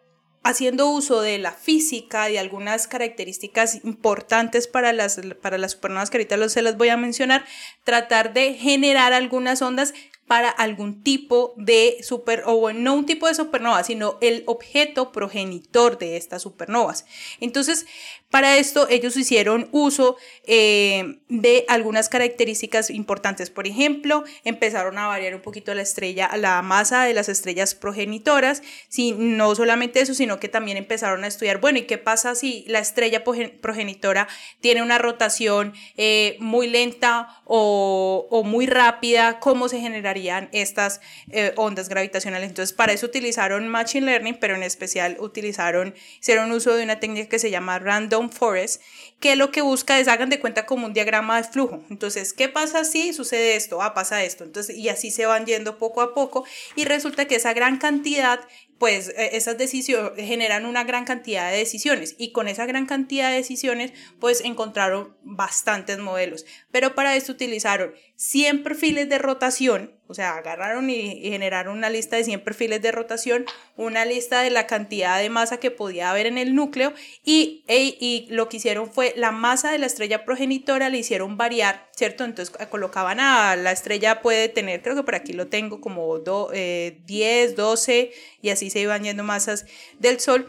[0.44, 6.18] haciendo uso de la física, y algunas características importantes para las, para las supernovas que
[6.18, 7.46] ahorita se las voy a mencionar,
[7.82, 9.94] tratar de generar algunas ondas
[10.26, 15.98] para algún tipo de super, o no un tipo de supernova, sino el objeto progenitor
[15.98, 17.04] de estas supernovas.
[17.40, 17.86] Entonces,
[18.34, 23.48] para esto ellos hicieron uso eh, de algunas características importantes.
[23.48, 28.64] Por ejemplo, empezaron a variar un poquito la estrella, la masa de las estrellas progenitoras.
[28.88, 32.64] Si, no solamente eso, sino que también empezaron a estudiar, bueno, ¿y qué pasa si
[32.66, 34.26] la estrella progenitora
[34.60, 39.38] tiene una rotación eh, muy lenta o, muy rápida?
[39.38, 42.48] ¿Cómo se generarían estas eh, ondas gravitacionales?
[42.48, 47.28] Entonces, para eso utilizaron Machine Learning, pero en especial utilizaron, hicieron uso de una técnica
[47.28, 48.82] que se llama Random Forest,
[49.20, 51.82] que lo que busca es, hagan de cuenta como un diagrama de flujo.
[51.90, 53.82] Entonces, ¿qué pasa si sucede esto?
[53.82, 54.44] Ah, pasa esto.
[54.44, 56.44] Entonces, y así se van yendo poco a poco
[56.76, 58.40] y resulta que esa gran cantidad
[58.78, 63.30] pues e, esas decisiones generan una gran cantidad de decisiones y con esa gran cantidad
[63.30, 66.44] de decisiones pues encontraron bastantes modelos.
[66.70, 72.16] Pero para esto utilizaron 100 perfiles de rotación, o sea, agarraron y, generaron una lista
[72.16, 73.46] de 100 perfiles de rotación,
[73.76, 76.92] una lista de la cantidad de masa que podía haber en el núcleo
[77.24, 81.88] y, y lo que hicieron fue la masa de la estrella progenitora le hicieron variar,
[81.96, 82.24] ¿cierto?
[82.24, 86.50] Entonces colocaban a la estrella puede tener, creo que por aquí lo tengo como do,
[86.50, 89.66] 10, eh, 12 y así se iban yendo masas
[89.98, 90.48] del Sol.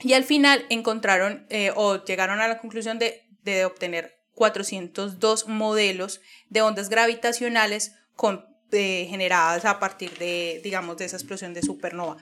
[0.00, 6.20] Y al final encontraron eh, o llegaron a la conclusión de, de obtener 402 modelos
[6.50, 12.16] de ondas gravitacionales con, generadas a partir de, digamos, de esa explosión de supernova.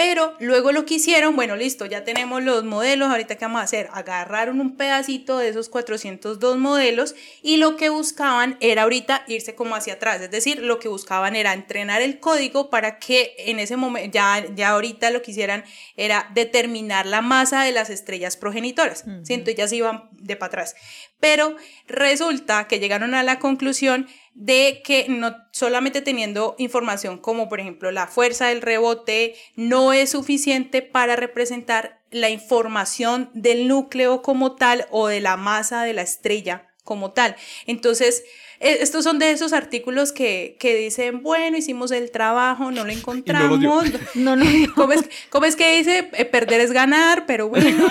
[0.00, 3.64] Pero luego lo que hicieron, bueno, listo, ya tenemos los modelos, ahorita qué vamos a
[3.64, 9.54] hacer, agarraron un pedacito de esos 402 modelos y lo que buscaban era ahorita irse
[9.54, 13.58] como hacia atrás, es decir, lo que buscaban era entrenar el código para que en
[13.58, 15.64] ese momento, ya, ya ahorita lo que hicieran
[15.96, 20.46] era determinar la masa de las estrellas progenitoras, uh Entonces ya se iban de para
[20.46, 20.76] atrás.
[21.20, 21.56] Pero
[21.86, 27.90] resulta que llegaron a la conclusión de que no solamente teniendo información como por ejemplo
[27.90, 34.86] la fuerza del rebote no es suficiente para representar la información del núcleo como tal
[34.90, 37.36] o de la masa de la estrella como tal.
[37.66, 38.24] Entonces,
[38.60, 43.60] estos son de esos artículos que, que dicen, bueno, hicimos el trabajo, no lo encontramos.
[44.14, 44.44] No, no,
[44.74, 46.10] ¿Cómo, es, ¿Cómo, es, que dice?
[46.12, 47.86] Eh, perder es ganar, pero bueno.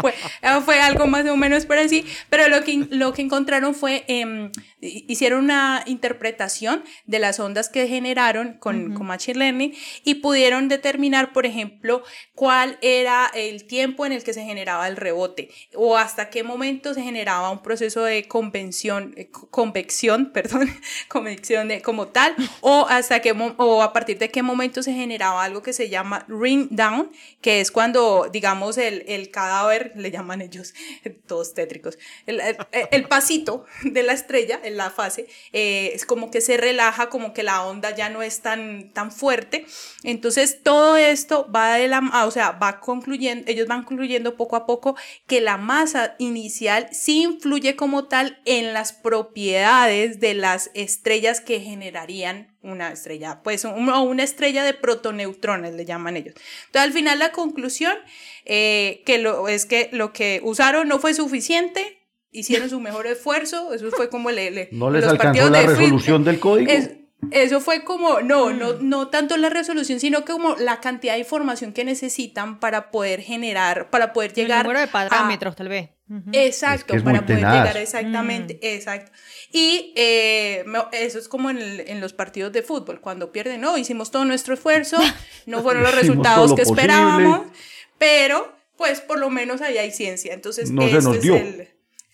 [0.00, 0.14] fue,
[0.64, 2.04] fue, algo más o menos por así.
[2.30, 4.50] Pero lo que, lo que encontraron fue, eh,
[4.80, 9.74] hicieron una interpretación de las ondas que generaron con, con Machine Learning
[10.04, 12.02] y pudieron determinar, por ejemplo,
[12.34, 16.94] cuál era el tiempo en el que se generaba el rebote o hasta qué momento
[16.94, 20.68] se generaba un proceso de convención, eh, convección, perdón,
[21.08, 25.44] convección de, como tal, o hasta qué o a partir de qué momento se generaba
[25.44, 27.10] algo que se llama ring down,
[27.40, 30.74] que es cuando, digamos, el, el cadáver, le llaman ellos,
[31.26, 32.40] todos tétricos, el,
[32.90, 37.42] el, pasito de la estrella la fase, eh, es como que se relaja, como que
[37.42, 39.66] la onda ya no es tan, tan fuerte.
[40.02, 44.66] Entonces, todo esto va de la, o sea, va concluyendo, ellos van concluyendo poco a
[44.66, 44.96] poco
[45.26, 51.60] que la masa inicial sí influye como tal en las propiedades de las estrellas que
[51.60, 56.34] generarían una estrella, pues o una estrella de protoneutrones le llaman ellos.
[56.66, 57.96] Entonces al final la conclusión
[58.44, 61.97] eh, que lo, es que lo que usaron no fue suficiente,
[62.30, 66.70] hicieron su mejor esfuerzo, eso fue como le, no les alcanzó la resolución del código.
[67.30, 68.88] eso fue como, no, no, mm.
[68.88, 73.90] no tanto la resolución, sino como la cantidad de información que necesitan para poder generar,
[73.90, 74.60] para poder llegar.
[74.60, 75.90] El número de parámetros, tal vez.
[76.32, 78.58] Exacto, para poder llegar exactamente, mm.
[78.62, 79.12] exacto.
[79.52, 84.24] Y eh, eso es como en, los partidos de fútbol, cuando pierden, no, hicimos todo
[84.24, 84.96] nuestro esfuerzo,
[85.46, 87.46] no fueron los resultados que esperábamos,
[87.98, 90.32] pero pues por lo menos ahí hay ciencia.
[90.32, 91.36] Entonces, no se nos dio.
[91.36, 91.68] el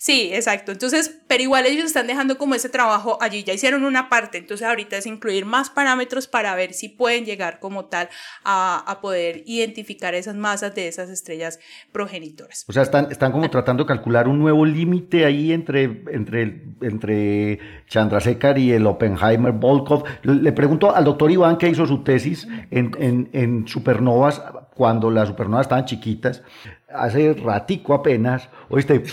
[0.05, 0.71] Sí, exacto.
[0.71, 4.67] Entonces, pero igual ellos están dejando como ese trabajo allí, ya hicieron una parte, entonces
[4.67, 8.09] ahorita es incluir más parámetros para ver si pueden llegar como tal
[8.43, 11.57] a, poder identificar esas masas de esas estrellas
[11.91, 12.65] progenitoras.
[12.67, 17.59] O sea, están, están como tratando de calcular un nuevo límite ahí entre, entre, entre
[18.57, 20.03] y el Oppenheimer Volkov.
[20.21, 24.39] Le pregunto al doctor Iván que hizo su tesis en, en, en supernovas,
[24.75, 26.43] cuando las supernovas estaban chiquitas,
[26.93, 29.03] hace ratico apenas, oíste,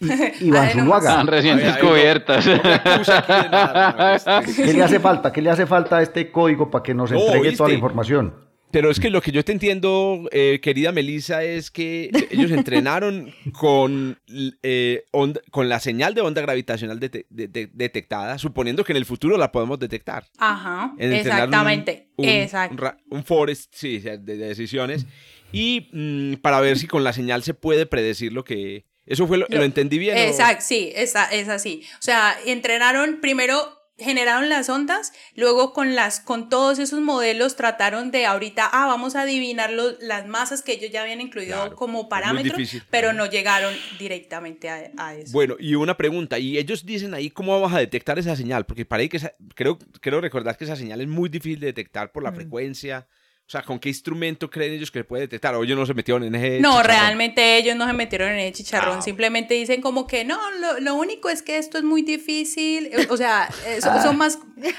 [0.40, 1.10] Iván Zuluaga.
[1.10, 2.44] Están recién descubiertas.
[4.56, 5.32] ¿Qué le hace falta?
[5.32, 8.34] ¿Qué le hace falta a este código para que nos entregue toda la información?
[8.72, 13.30] Pero es que lo que yo te entiendo, eh, querida Melissa, es que ellos entrenaron
[13.52, 14.18] con,
[14.62, 15.04] eh,
[15.50, 20.24] con la señal de onda gravitacional detectada, suponiendo que en el futuro la podemos detectar.
[20.38, 22.08] Ajá, exactamente.
[22.16, 22.94] Un, Exacto.
[23.10, 25.06] un, forest, sí, de, decisiones.
[25.52, 29.38] Y mm, para ver si con la señal se puede predecir lo que, eso fue
[29.38, 30.16] lo, lo, entendí bien.
[30.16, 31.82] Exacto, sí, es, es así.
[31.98, 38.10] O sea, entrenaron primero generaron las ondas, luego con las con todos esos modelos trataron
[38.10, 42.60] de ahorita ah vamos a adivinar las masas que ellos ya habían incluido como parámetros,
[42.90, 45.32] pero no llegaron directamente a, eso.
[45.32, 48.84] Bueno, y una pregunta, y ellos dicen ahí cómo vamos a detectar esa señal, porque
[48.84, 49.20] para que
[49.54, 53.21] creo creo recordar que esa señal es muy difícil de detectar por la frecuencia o
[53.52, 55.54] sea, ¿con qué instrumento creen ellos que puede detectar?
[55.54, 58.52] O ellos no se metieron en ese No, realmente ellos no se metieron en ese
[58.52, 58.98] chicharrón.
[58.98, 59.02] Ah.
[59.02, 60.38] Simplemente dicen como que no,
[60.80, 62.90] lo, único es que esto es muy difícil.
[63.10, 64.02] O sea, eh, ah.
[64.02, 64.38] son, más,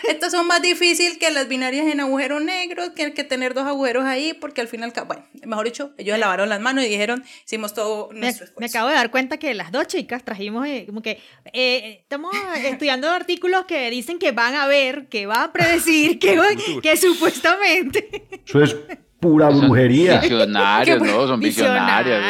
[0.09, 4.05] estas son más difíciles que las binarias en agujero negro, que, que tener dos agujeros
[4.05, 8.09] ahí, porque al final, bueno, mejor dicho, ellos lavaron las manos y dijeron, hicimos todo
[8.11, 8.59] nuestro esfuerzo.
[8.59, 11.21] Me acabo de dar cuenta que las dos chicas trajimos eh, como que
[11.53, 16.39] eh, estamos estudiando artículos que dicen que van a ver, que va a predecir, que,
[16.81, 18.23] que supuestamente
[18.63, 18.75] es
[19.19, 20.19] pura brujería.
[20.19, 21.27] Visionarios, ¿no?
[21.27, 22.21] Son visionarios.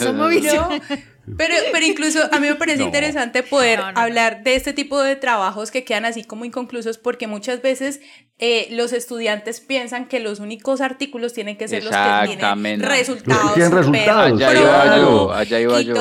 [0.00, 0.82] somos visionarios.
[1.36, 5.70] Pero, pero incluso a mí me parece interesante poder hablar de este tipo de trabajos
[5.70, 8.00] que quedan así como inconclusos porque muchas veces
[8.40, 13.54] eh, los estudiantes piensan que los únicos artículos tienen que ser los que tienen resultados.
[13.54, 14.40] Tienen resultados.
[14.40, 15.94] Allá iba yo, allá iba yo.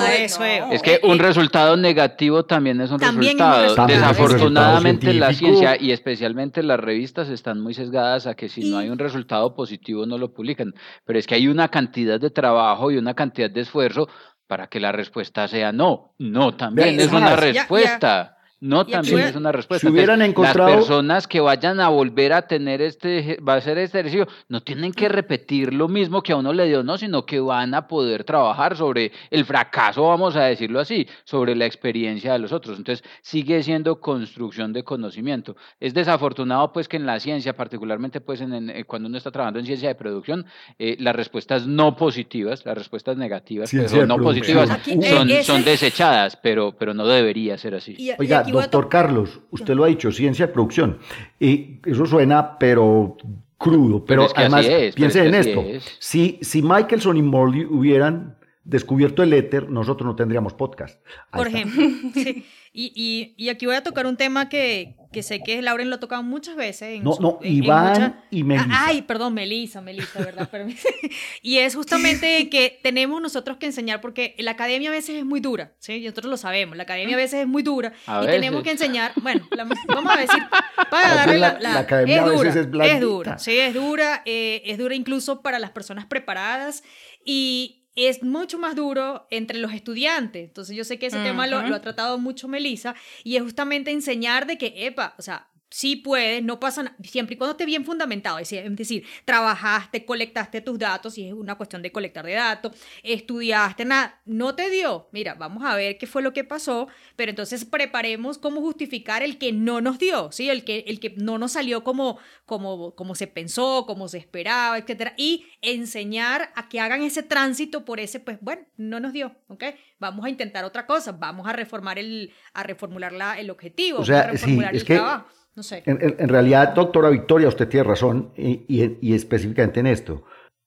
[0.72, 3.88] es que un resultado negativo también es un resultado.
[3.88, 8.90] Desafortunadamente la ciencia y especialmente las revistas están muy sesgadas a que si no hay
[8.90, 10.76] un resultado positivo no lo publican.
[11.06, 14.10] Pero es que hay una cantidad de trabajo y una cantidad de esfuerzo
[14.48, 16.14] para que la respuesta sea no.
[16.18, 18.37] No, también es una respuesta.
[18.60, 19.88] No también es una respuesta.
[19.88, 20.70] Si hubieran encontrado...
[20.70, 24.62] Las personas que vayan a volver a tener este, va a ser este ejercicio, no
[24.62, 27.88] tienen que repetir lo mismo que a uno le dio, no, sino que van a
[27.88, 32.78] poder trabajar sobre el fracaso, vamos a decirlo así, sobre la experiencia de los otros.
[32.78, 35.56] Entonces, sigue siendo construcción de conocimiento.
[35.80, 39.60] Es desafortunado, pues, que en la ciencia, particularmente, pues, en, eh, cuando uno está trabajando
[39.60, 40.46] en ciencia de producción,
[40.80, 44.70] eh, las respuestas no positivas, las respuestas negativas, pero pues, no positivas,
[45.10, 47.96] son, son desechadas, pero, pero no debería ser así.
[48.18, 51.00] Oiga, doctor Carlos, usted lo ha dicho, ciencia de producción.
[51.40, 53.18] Y eso suena, pero
[53.58, 54.06] crudo.
[54.06, 55.64] Pero, además, piense en esto.
[56.00, 61.02] Si, si Michelson y Morley hubieran descubierto el éter, nosotros no tendríamos podcast.
[61.32, 61.84] Por ejemplo.
[62.80, 66.00] Y, y, aquí voy a tocar un tema que, que sé que Lauren lo ha
[66.00, 67.02] tocado muchas veces.
[67.02, 68.70] no, no, Iván y Melissa.
[68.70, 70.48] Ay, perdón, Melissa, Melissa, ¿verdad?
[71.42, 75.40] y es justamente que tenemos nosotros que enseñar, porque la academia a veces es muy
[75.40, 75.94] dura, ¿sí?
[75.94, 77.94] Y nosotros lo sabemos, la academia a veces es muy dura.
[78.06, 79.48] y tenemos que enseñar, bueno,
[79.88, 80.44] vamos a decir,
[80.92, 84.62] para darle la, la, academia es a veces es Es dura, sí, es dura, eh,
[84.66, 86.84] es dura incluso para las personas preparadas.
[87.26, 90.44] Y, es mucho más duro entre los estudiantes.
[90.44, 93.92] Entonces yo sé que ese tema lo, lo, ha tratado mucho Melissa y es justamente
[93.92, 97.66] enseñar de que, epa, o sea, sí puedes, no pasa nada, siempre y cuando esté
[97.66, 102.34] bien fundamentado, es decir, trabajaste, colectaste tus datos, y es una cuestión de colectar de
[102.34, 106.88] datos, estudiaste, nada, no te dio, mira, vamos a ver qué fue lo que pasó,
[107.16, 110.50] pero entonces preparemos cómo justificar el que no nos dio, ¿sí?
[110.50, 114.78] El que, el que no nos salió como, como, como se pensó, como se esperaba,
[114.78, 119.36] etcétera, y enseñar a que hagan ese tránsito por ese, pues, bueno, no nos dio,
[119.48, 119.64] ¿ok?
[120.00, 124.06] Vamos a intentar otra cosa, vamos a reformar el, a reformular la, el objetivo, o
[124.06, 125.28] sea, a reformular el trabajo.
[125.58, 125.82] No sé.
[125.88, 130.24] En, realidad, doctora Victoria, usted tiene razón, y, específicamente en esto.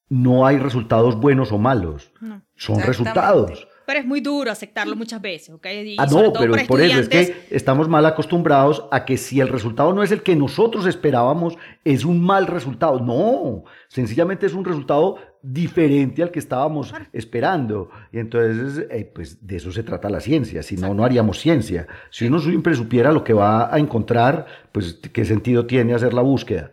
[0.08, 2.10] No hay resultados buenos o malos,
[2.56, 3.68] son resultados.
[3.86, 5.66] Pero es muy duro aceptarlo muchas veces, ¿ok?
[5.96, 9.46] ah, no, pero es por eso, es que estamos mal acostumbrados a que si el
[9.46, 12.98] resultado no es el que nosotros esperábamos, es un mal resultado.
[12.98, 17.90] No, sencillamente es un resultado diferente al que estábamos esperando.
[18.12, 21.86] Y entonces, eh, pues de eso se trata la ciencia, si no, no haríamos ciencia.
[22.10, 26.22] Si uno siempre supiera lo que va a encontrar, pues qué sentido tiene hacer la
[26.22, 26.72] búsqueda.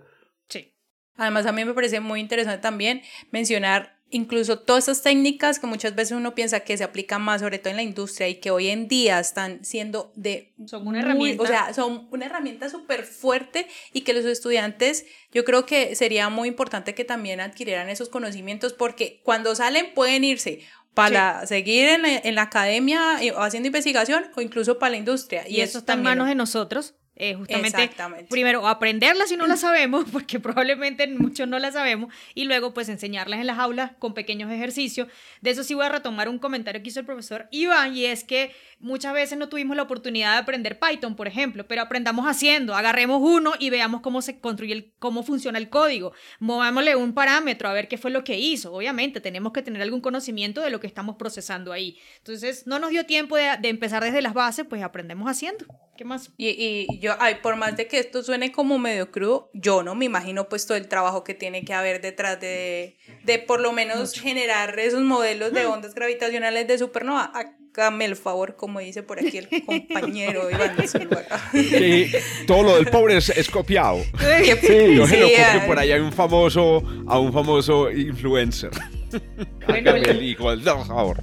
[0.49, 0.73] Sí.
[1.15, 3.01] Además, a mí me parece muy interesante también
[3.31, 7.59] mencionar incluso todas esas técnicas que muchas veces uno piensa que se aplican más, sobre
[7.59, 10.53] todo en la industria, y que hoy en día están siendo de...
[10.65, 11.43] Son una herramienta.
[11.43, 16.29] O sea, son una herramienta súper fuerte y que los estudiantes, yo creo que sería
[16.29, 20.61] muy importante que también adquirieran esos conocimientos porque cuando salen pueden irse
[20.93, 25.47] para seguir en la, en la, academia eh, haciendo investigación o incluso para la industria.
[25.47, 27.89] Y, eso está en manos de nosotros eh, justamente
[28.29, 32.89] primero aprenderla si no la sabemos, porque probablemente muchos no la sabemos, y luego pues
[32.89, 35.07] enseñarlas en las aulas con pequeños ejercicios.
[35.41, 38.23] De eso sí voy a retomar un comentario que hizo el profesor Iván, y es
[38.23, 42.75] que muchas veces no tuvimos la oportunidad de aprender Python, por ejemplo, pero aprendamos haciendo,
[42.75, 47.69] agarremos uno y veamos cómo se construye, el, cómo funciona el código, movámosle un parámetro
[47.69, 48.73] a ver qué fue lo que hizo.
[48.73, 51.97] Obviamente tenemos que tener algún conocimiento de lo que estamos procesando ahí.
[52.17, 55.65] Entonces no nos dio tiempo de, de empezar desde las bases, pues aprendemos haciendo.
[55.97, 56.31] ¿Qué más?
[56.37, 59.95] Y, y, yo, ay, por más de que esto suene como medio crudo, yo no
[59.95, 63.71] me imagino pues todo el trabajo que tiene que haber detrás de, de por lo
[63.71, 67.31] menos generar esos modelos de ondas gravitacionales de supernova.
[67.77, 70.75] Hágame el favor, como dice por aquí el compañero Iván
[71.53, 72.11] sí,
[72.47, 73.99] todo lo del pobre es, copiado.
[74.61, 78.71] Sí, yo se lo copio por allá a un famoso, a un famoso influencer.
[79.67, 81.17] Bueno, el hijo del favor.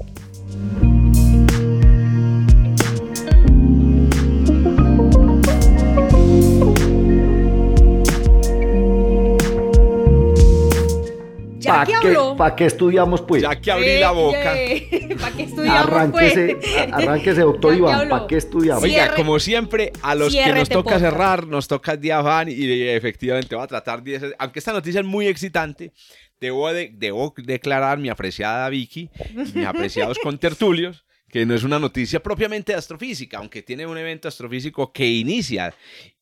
[11.67, 13.43] ¿Para qué, ¿Para qué estudiamos, pues?
[13.43, 14.55] Ya que abrí la boca.
[15.21, 16.77] ¿Para qué estudiamos, arránquese, pues?
[16.93, 18.83] arránquese, doctor Iván, ¿para qué estudiamos?
[18.83, 22.83] Oiga, como siempre, a los que nos toca cerrar, nos toca el día van y
[22.89, 24.35] efectivamente va a tratar 10.
[24.39, 25.93] Aunque esta noticia es muy excitante,
[26.41, 29.11] debo, debo declarar mi apreciada Vicky,
[29.55, 31.05] mis apreciados contertulios,
[31.35, 35.74] que no es una noticia propiamente de astrofísica, aunque tiene un evento astrofísico que inicia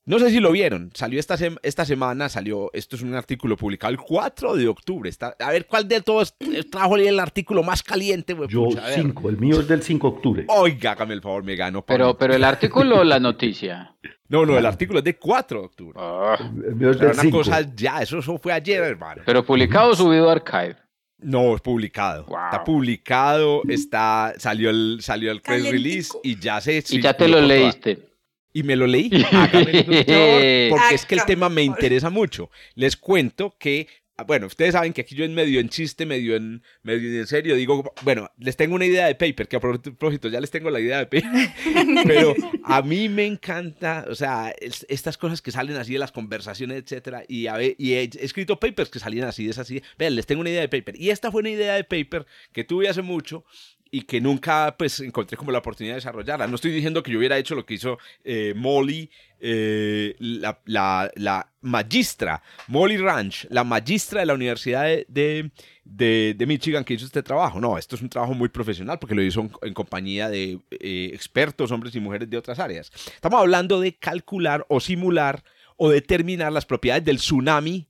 [0.05, 3.93] no sé si lo vieron, salió esta, esta semana, salió, esto es un artículo publicado
[3.93, 5.09] el 4 de octubre.
[5.09, 6.35] Está, a ver, ¿cuál de todos
[6.73, 8.37] trajo el artículo más caliente?
[8.49, 10.45] Yo 5, el mío es del 5 de octubre.
[10.49, 11.85] Oiga, hágame el favor, me gano.
[11.87, 13.95] Pero, pero el artículo o la noticia.
[14.29, 16.01] No, no, el artículo es de 4 de octubre.
[16.03, 16.37] Ah.
[16.67, 19.23] El mío es del una cosa ya, eso, fue ayer, hermano.
[19.25, 20.82] Pero publicado o subido a Archive.
[21.23, 22.23] No, es publicado.
[22.23, 26.83] Está publicado, está, salió el, salió el press release y ya se...
[26.91, 28.13] Y ya te lo leíste
[28.53, 29.09] y me lo leí.
[30.71, 32.51] porque es que el tema me interesa mucho.
[32.75, 33.89] Les cuento que
[34.27, 37.55] bueno, ustedes saben que aquí yo en medio en chiste, medio en, medio en serio,
[37.57, 40.81] digo, bueno, les tengo una idea de paper, que a propósito ya les tengo la
[40.81, 41.51] idea de paper,
[42.07, 44.55] pero a mí me encanta, o sea,
[44.89, 47.47] estas cosas que salen así de las conversaciones, etcétera, y,
[47.79, 50.69] y he escrito papers que salían así, es así, vean, les tengo una idea de
[50.69, 53.45] paper, y esta fue una idea de paper que tuve hace mucho,
[53.95, 56.47] y que nunca pues encontré como la oportunidad de desarrollarla.
[56.47, 61.11] No estoy diciendo que yo hubiera hecho lo que hizo eh, Molly, eh, la, la,
[61.15, 65.51] la, magistra, Molly Ranch, la magistra de la Universidad de,
[65.85, 67.61] de, de, Michigan que hizo este trabajo.
[67.61, 71.71] No, esto es un trabajo muy profesional porque lo hizo en, compañía de eh, expertos,
[71.71, 72.91] hombres y mujeres de otras áreas.
[73.15, 75.45] Estamos hablando de calcular o simular
[75.77, 77.89] o determinar las propiedades del tsunami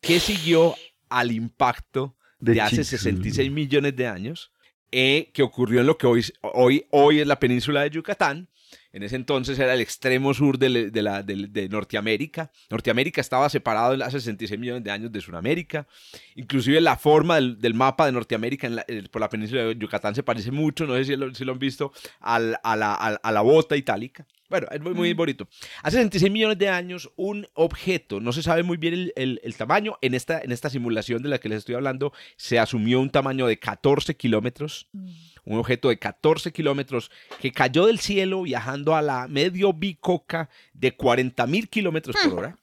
[0.00, 0.76] que siguió
[1.08, 4.52] al impacto de hace 66 millones de años
[4.92, 8.48] eh, que ocurrió en lo que hoy, hoy, hoy es la península de Yucatán.
[8.92, 12.50] En ese entonces era el extremo sur de, de, la, de, Norteamérica.
[12.70, 15.86] Norteamérica estaba separado hace 66 millones de años de Sudamérica.
[16.34, 20.24] Inclusive la forma del, del mapa de Norteamérica en por la península de Yucatán se
[20.24, 24.26] parece mucho, no sé si lo, han visto, la, a, la, bota itálica.
[24.50, 25.48] Bueno, es muy, muy bonito.
[25.84, 29.96] Hace 66 millones de años, un objeto, no se sabe muy bien el, el, tamaño,
[30.02, 33.46] en esta, en esta simulación de la que les estoy hablando, se asumió un tamaño
[33.46, 35.08] de 14 kilómetros, mm.
[35.44, 40.96] un objeto de 14 kilómetros que cayó del cielo viajando a la medio bicoca de
[40.96, 42.38] 40 mil kilómetros por mm.
[42.38, 42.58] hora.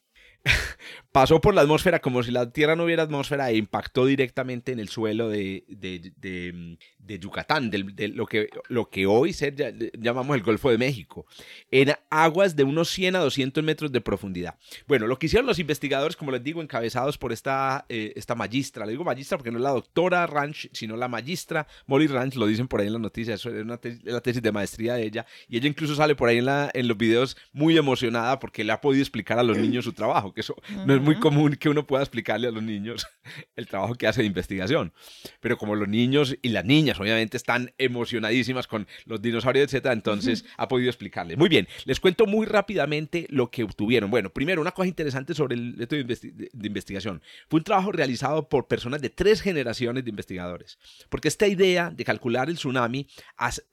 [1.17, 4.79] Pasó por la atmósfera como si la Tierra no hubiera atmósfera e impactó directamente en
[4.79, 9.51] el suelo de, de, Yucatán, de, lo, que, lo que hoy se,
[9.97, 11.25] llamamos el Golfo de México,
[11.71, 14.59] en aguas de unos 100 a 200 metros de profundidad.
[14.87, 18.85] Bueno, lo que hicieron los investigadores, como les digo, encabezados por esta, eh, esta magistra,
[18.85, 22.45] le digo magistra porque no es la doctora Ranch, sino la magistra Molly Ranch, lo
[22.45, 25.57] dicen por ahí en las noticias, es una la tesis de maestría de ella, y
[25.57, 28.81] ella incluso sale por ahí en, la, en los videos muy emocionada porque le ha
[28.81, 30.55] podido explicar a los niños su trabajo, que eso
[30.85, 33.07] no es muy común que uno pueda explicarle a los niños
[33.55, 34.93] el trabajo que hace de investigación.
[35.39, 40.45] Pero como los niños y las niñas obviamente están emocionadísimas con los dinosaurios, etcétera, entonces
[40.57, 41.37] ha podido explicarles.
[41.37, 44.11] Muy bien, les cuento muy rápidamente lo que obtuvieron.
[44.11, 47.21] Bueno, primero, una cosa interesante sobre el método de, investigación.
[47.49, 50.77] Fue un trabajo realizado por personas de tres generaciones de investigadores.
[51.09, 53.07] Porque esta idea de calcular el tsunami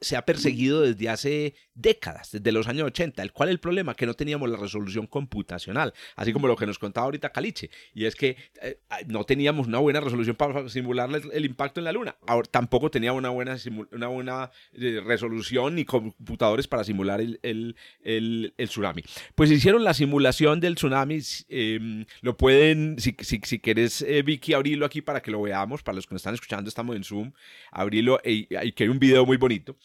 [0.01, 3.23] se ha perseguido desde hace décadas, desde los años 80.
[3.23, 3.95] ¿El cual el problema?
[3.95, 8.05] Que no teníamos la resolución computacional, así como lo que nos contaba ahorita Caliche, y
[8.05, 12.17] es que eh, no teníamos una buena resolución para simular el, impacto en la Luna.
[12.27, 13.57] Ahora, tampoco teníamos una buena,
[13.93, 19.03] una buena eh, resolución ni computadores para simular el, el, tsunami.
[19.35, 24.55] Pues hicieron la simulación del tsunami, em, lo pueden, si, si, si querés, eh, Vicky,
[24.55, 27.33] abrirlo aquí para que lo veamos, para los que nos están escuchando, estamos en Zoom,
[27.71, 29.77] abrirlo, y, que hay un video muy bonito.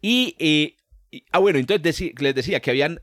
[0.00, 0.76] Y,
[1.32, 3.00] ah, bueno, entonces les decía que habían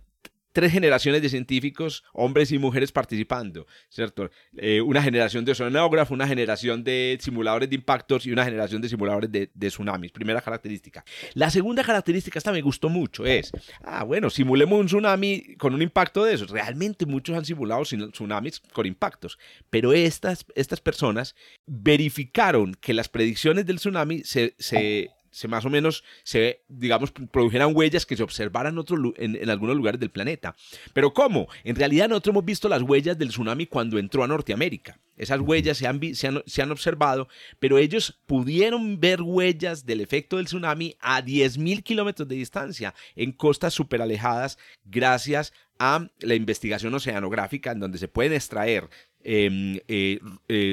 [0.56, 4.32] tres generaciones de científicos, hombres y mujeres participando, ¿cierto?
[4.56, 8.88] Eh, una generación de oceanógrafos, una generación de simuladores de impactos y una generación de
[8.88, 10.14] simuladores de, tsunamis.
[10.14, 11.04] Primera característica.
[11.34, 13.52] La segunda característica, esta me gustó mucho, es,
[13.84, 16.50] ah, bueno, simulemos un tsunami con un impacto de esos.
[16.50, 19.38] Realmente muchos han simulado tsunamis con impactos,
[19.70, 21.36] pero estas, estas personas
[21.66, 27.76] verificaron que las predicciones del tsunami se, se se más o menos se, digamos, produjeran
[27.76, 28.74] huellas que se observaran
[29.18, 30.56] en, en, algunos lugares del planeta.
[30.94, 31.50] Pero ¿cómo?
[31.66, 34.98] En realidad nosotros hemos visto las huellas del tsunami cuando entró a Norteamérica.
[35.18, 37.28] Esas huellas se han, se han, se han observado,
[37.60, 43.34] pero ellos pudieron ver huellas del efecto del tsunami a 10.000 kilómetros de distancia en
[43.34, 48.90] costas súper alejadas gracias a la investigación oceanográfica en donde se pueden extraer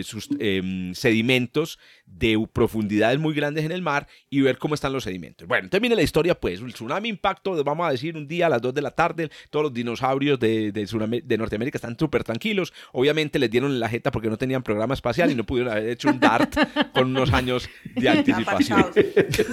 [0.04, 5.04] sus em, sedimentos de profundidades muy grandes en el mar y ver cómo están los
[5.04, 5.48] sedimentos.
[5.48, 8.60] Bueno, termina la historia, pues, el tsunami impacto, vamos a decir, un día a las
[8.60, 12.72] 2 de la tarde, todos los dinosaurios de, de, Norteamérica están súper tranquilos.
[12.92, 16.08] Obviamente les dieron la jeta porque no tenían programa espacial y no pudieron haber hecho
[16.08, 16.54] un DART
[16.92, 18.86] con unos años de anticipación.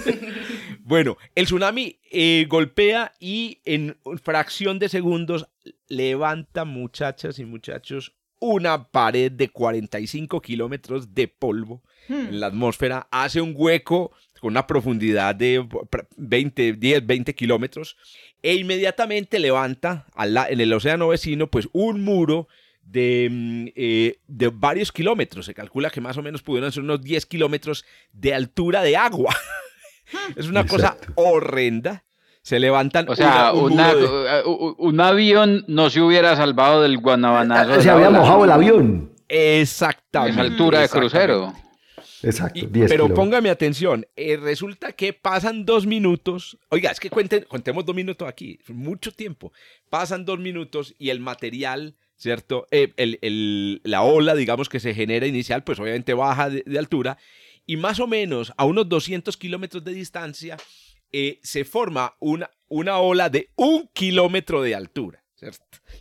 [0.81, 5.47] bueno, el tsunami eh, golpea y en fracción de segundos
[5.87, 12.39] levanta, muchachas y muchachos, una pared de 45 kilómetros de polvo en hmm.
[12.39, 15.67] la atmósfera, hace un hueco con una profundidad de
[16.17, 17.97] 20, 10, 20 kilómetros
[18.41, 20.07] e inmediatamente levanta
[20.49, 22.47] en el océano vecino pues un muro
[22.81, 25.45] de, mm, eh, de, varios kilómetros.
[25.45, 29.35] Se calcula que más o menos pudieron ser unos 10 kilómetros de altura de agua.
[30.35, 32.03] es una cosa horrenda
[32.49, 33.07] se levantan.
[33.07, 37.75] O sea, un avión no se hubiera salvado del guanabanazo.
[37.75, 39.13] Eh, se había mojado el avión.
[39.27, 40.41] Exactamente.
[40.41, 41.53] A altura de crucero.
[42.23, 42.67] Exacto.
[42.89, 46.57] pero póngame atención, eh, resulta que pasan dos minutos.
[46.69, 49.53] Oiga, es que cuenten, contemos dos minutos aquí, mucho tiempo.
[49.89, 52.67] Pasan dos minutos y el material ¿cierto?
[52.71, 57.17] Eh, el, la ola, digamos, que se genera inicial, pues obviamente baja de, altura
[57.65, 60.57] y más o menos a unos 200 kilómetros de distancia
[61.11, 65.23] eh, se forma una, una ola de un kilómetro de altura.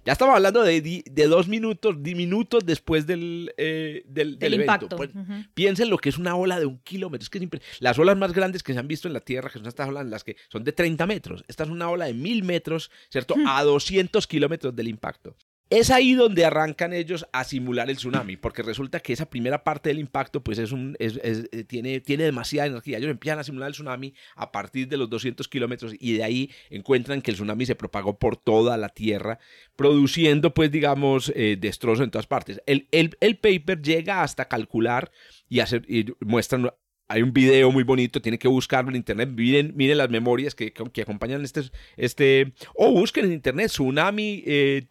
[0.04, 4.96] Ya estamos hablando de, de dos minutos, minutos después del, eh, del, impacto.
[4.96, 5.10] Pues,
[5.54, 7.22] piensen lo que es una ola de un kilómetro.
[7.22, 7.48] Es que
[7.80, 10.06] las olas más grandes que se han visto en la Tierra, que son estas olas
[10.06, 11.44] las que son de 30 metros.
[11.46, 13.36] Esta es una ola de mil metros, ¿cierto?
[13.46, 15.36] A 200 kilómetros del impacto.
[15.70, 19.90] Es ahí donde arrancan ellos a simular el tsunami, porque resulta que esa primera parte
[19.90, 22.96] del impacto pues es un, eh, tiene, tiene demasiada energía.
[22.96, 26.50] Ellos empiezan a simular el tsunami a partir de los 200 kilómetros y de ahí
[26.70, 29.38] encuentran que el tsunami se propagó por toda la Tierra,
[29.76, 32.62] produciendo pues digamos eh, destrozos en todas partes.
[32.64, 35.10] El, el, paper llega hasta calcular
[35.48, 36.70] y, hacer, y muestran
[37.08, 40.72] hay un video muy bonito, tiene que buscarlo en internet, miren, miren las memorias que,
[40.72, 41.62] que, acompañan este,
[41.96, 44.86] este, o busquen en internet Tsunami eh,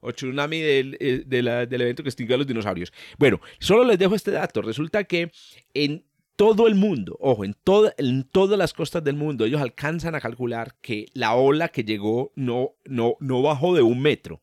[0.00, 2.92] o Tsunami del, eh, del evento que extinguió a los dinosaurios.
[3.18, 5.30] Bueno, solo les dejo este dato, resulta que
[5.74, 6.04] en
[6.36, 7.54] todo el mundo, ojo, en,
[7.98, 12.32] en todas las costas del mundo, ellos alcanzan a calcular que la ola que llegó
[12.34, 14.42] no, no, no bajó de un metro.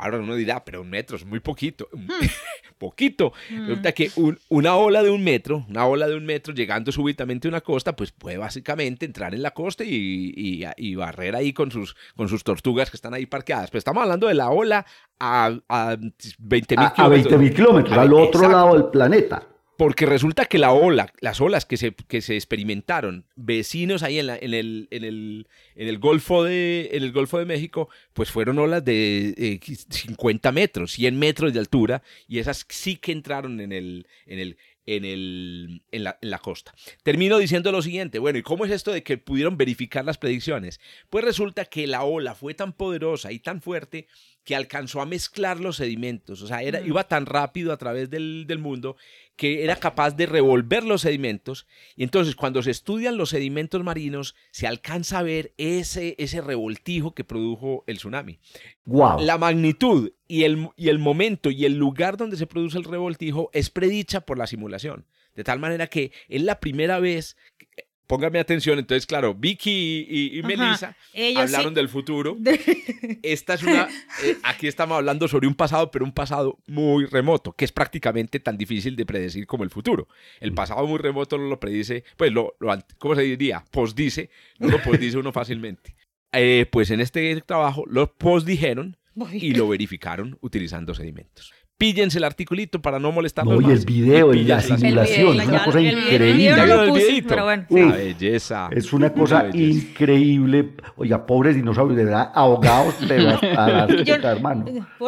[0.00, 1.88] Ahora uno dirá, pero un metro es muy poquito.
[1.92, 2.08] Hmm.
[2.78, 3.34] poquito.
[3.50, 3.66] Hmm.
[3.66, 4.10] Resulta que
[4.48, 7.94] una ola de un metro, una ola de un metro llegando súbitamente a una costa,
[7.94, 12.42] pues puede básicamente entrar en la costa y, y, barrer ahí con sus, con sus
[12.42, 13.70] tortugas que están ahí parqueadas.
[13.70, 14.86] Pues estamos hablando de la ola
[15.18, 15.96] a, a
[16.38, 16.98] 20 mil kilómetros.
[16.98, 19.46] A 20 mil kilómetros, al otro lado del planeta.
[19.80, 24.26] Porque resulta que la ola, las olas que se, que se experimentaron, vecinos ahí en,
[24.26, 28.30] la, en, el, en, el, en, el Golfo de, en el Golfo de México, pues
[28.30, 29.58] fueron olas de
[29.88, 34.58] 50 metros, 100 metros de altura, y esas sí que entraron en el, en el,
[34.84, 36.74] en, el, en, la, en, la, costa.
[37.02, 40.78] Termino diciendo lo siguiente, bueno, ¿y cómo es esto de que pudieron verificar las predicciones?
[41.08, 44.08] Pues resulta que la ola fue tan poderosa y tan fuerte
[44.50, 48.48] que alcanzó a mezclar los sedimentos, o sea, era, iba tan rápido a través del,
[48.48, 48.96] del mundo
[49.36, 54.34] que era capaz de revolver los sedimentos y entonces cuando se estudian los sedimentos marinos
[54.50, 58.40] se alcanza a ver ese, ese revoltijo que produjo el tsunami.
[58.86, 59.20] Wow.
[59.20, 63.50] La magnitud y el, y el momento y el lugar donde se produce el revoltijo
[63.52, 65.06] es predicha por la simulación.
[65.36, 67.36] De tal manera que es la primera vez
[68.10, 70.96] póngame atención, entonces, claro, Vicky y, Melissa
[71.36, 72.36] hablaron del futuro.
[73.22, 73.88] Esta es una,
[74.24, 78.40] eh, aquí estamos hablando sobre un pasado, pero un pasado muy remoto, que es prácticamente
[78.40, 80.08] tan difícil de predecir como el futuro.
[80.40, 83.64] El pasado muy remoto no lo predice, pues, lo, lo ¿cómo se diría?
[83.70, 84.28] Posdice,
[84.58, 85.94] no lo posdice uno fácilmente.
[86.32, 88.96] Eh, pues en este trabajo lo posdijeron
[89.32, 94.34] y lo verificaron utilizando sedimentos píllense el articulito para no molestarlos no, y el video
[94.34, 97.24] y, la simulación, es una cosa increíble.
[97.26, 97.66] pero bueno.
[97.70, 98.68] belleza.
[98.70, 100.72] Es una cosa increíble.
[100.96, 104.66] Oiga, pobres dinosaurios, de verdad, ahogados, pero a la hermano.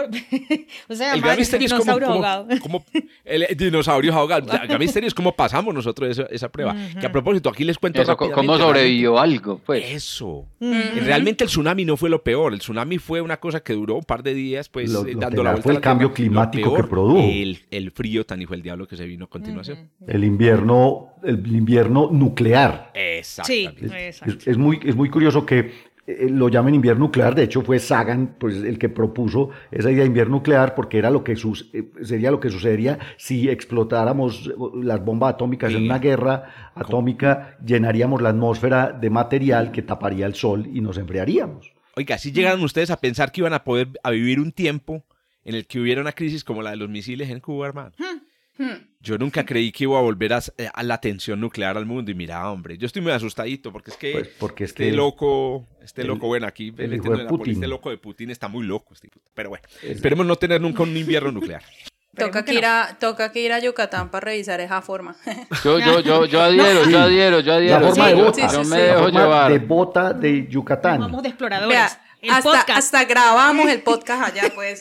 [0.89, 2.47] o sea, el gran misterio es ahogado.
[2.63, 2.87] Como,
[3.23, 4.51] el dinosaurio ahogado.
[4.51, 6.75] El gran misterio es cómo pasamos nosotros esa, esa prueba.
[6.99, 9.61] Que a propósito, aquí les cuento Eso, ¿Cómo sobrevivió algo?
[9.67, 9.85] Pues.
[9.91, 10.47] Eso.
[10.59, 12.55] Realmente el tsunami no fue lo peor.
[12.55, 15.51] El tsunami fue una cosa que duró un par de días, pues, eh, dando la
[15.51, 15.63] vuelta.
[15.65, 17.23] Fue el cambio climático que produjo.
[17.71, 19.91] El, frío tan hijo del diablo que se vino a continuación.
[20.07, 22.91] El invierno, el invierno nuclear.
[22.95, 24.09] Exactamente.
[24.09, 28.35] es, muy, es muy curioso que eh, lo llamen invierno nuclear, de hecho fue Sagan
[28.39, 32.33] pues, el que propuso esa idea de invierno nuclear porque era lo que eh, sería
[32.33, 38.91] lo que sucedería si explotáramos las bombas atómicas en una guerra atómica, llenaríamos la atmósfera
[38.91, 41.73] de material que taparía el sol y nos enfriaríamos.
[41.95, 45.05] Oiga, si llegaron ustedes a pensar que iban a poder a vivir un tiempo
[45.45, 47.93] en el que hubiera una crisis como la de los misiles en Cuba, hermano.
[47.99, 48.21] Hmm.
[48.59, 48.77] Hmm.
[49.01, 52.15] Yo nunca creí que iba a volver eh, a, la tensión nuclear al mundo y
[52.15, 56.27] mira, hombre, yo estoy muy asustadito porque es que pues porque este, loco, este loco,
[56.27, 60.37] bueno, aquí el, este loco de Putin está muy loco, este pero bueno, esperemos no
[60.37, 61.63] tener nunca un invierno nuclear.
[62.15, 65.17] Toca que, ir a, toca que ir a Yucatán para revisar esa forma.
[65.65, 67.81] Yo, yo, yo, yo adhiero, yo adhiero, yo adhiero.
[67.81, 69.53] La forma de bota, yo me dejo llevar.
[69.53, 71.01] de bota de Yucatán.
[71.01, 71.99] Vamos de exploradores
[72.31, 74.81] hasta, hasta grabamos el podcast allá, pues.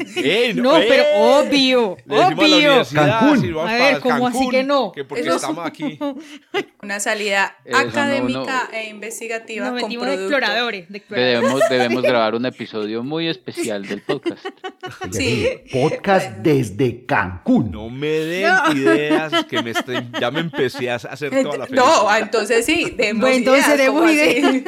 [0.55, 2.83] no, pero obvio, obvio.
[2.93, 3.57] Cancún.
[3.59, 4.91] A, ver, ¿cómo así que no?
[4.91, 5.99] Que porque estamos aquí.
[6.83, 10.11] Una salida académica e investigativa con producto.
[10.11, 14.45] exploradores, Debemos, debemos grabar un episodio muy especial del podcast.
[15.11, 15.47] Sí.
[15.71, 17.71] Podcast desde Cancún.
[17.71, 22.13] No me den ideas que me estén, ya me empecé a hacer toda la No,
[22.15, 24.63] entonces sí, demos bueno, entonces demos ideas.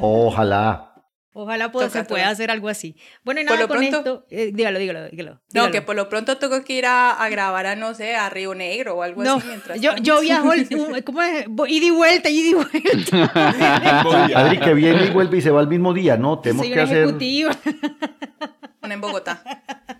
[0.00, 0.89] Ojalá.
[1.32, 2.96] Ojalá se pueda hacer algo así.
[3.22, 6.64] Bueno, y nada, con esto, eh, dígalo, dígalo, dígalo, No, que por lo pronto tengo
[6.64, 9.46] que ir a, grabar a, no sé, a Río Negro o algo así.
[9.46, 10.48] Mientras yo, yo viajo,
[11.04, 11.46] ¿cómo es?
[11.68, 13.32] Ida y vuelta, ida y vuelta.
[14.34, 16.40] Adri, que viene y vuelve y se va al mismo día, ¿no?
[16.40, 17.06] Tenemos que hacer...
[18.82, 19.42] Una en Bogotá.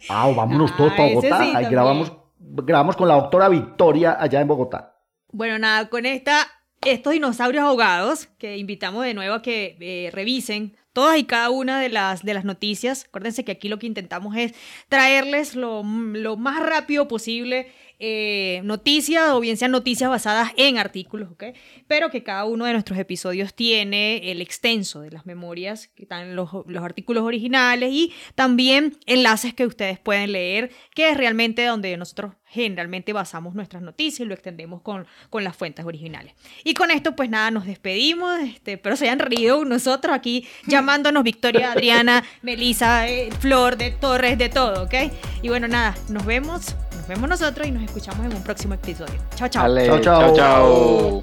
[0.09, 1.57] Ah, vámonos todos para Bogotá.
[1.57, 4.97] Ahí grabamos, grabamos con la doctora Victoria allá en Bogotá.
[5.31, 6.49] Bueno, nada, con esta,
[6.85, 11.81] estos dinosaurios ahogados, que invitamos de nuevo a que eh, revisen todas y cada una
[11.81, 13.05] de las, de las noticias.
[13.09, 14.53] Acuérdense que aquí lo que intentamos es
[14.89, 17.73] traerles lo, lo más rápido posible
[18.03, 21.45] eh, noticias o bien sean noticias basadas en artículos, ¿ok?
[21.87, 26.35] Pero que cada uno de nuestros episodios tiene el extenso de las memorias, que están
[26.35, 31.95] los, los artículos originales y también enlaces que ustedes pueden leer, que es realmente donde
[31.99, 36.35] nosotros generalmente basamos nuestras noticias y lo extendemos con, con las fuentes originales.
[36.65, 41.23] Y con esto, pues nada, nos despedimos, este, pero se hayan reído nosotros aquí llamándonos
[41.23, 44.95] Victoria, Adriana, Melisa, eh, Flor, de Torres, de todo, ¿ok?
[45.43, 46.75] Y bueno, nada, nos vemos,
[47.11, 49.15] vemos nosotros y nos escuchamos en un próximo episodio.
[49.35, 49.67] Chao, chao.
[49.85, 50.35] chao, chao.
[50.37, 51.23] chao.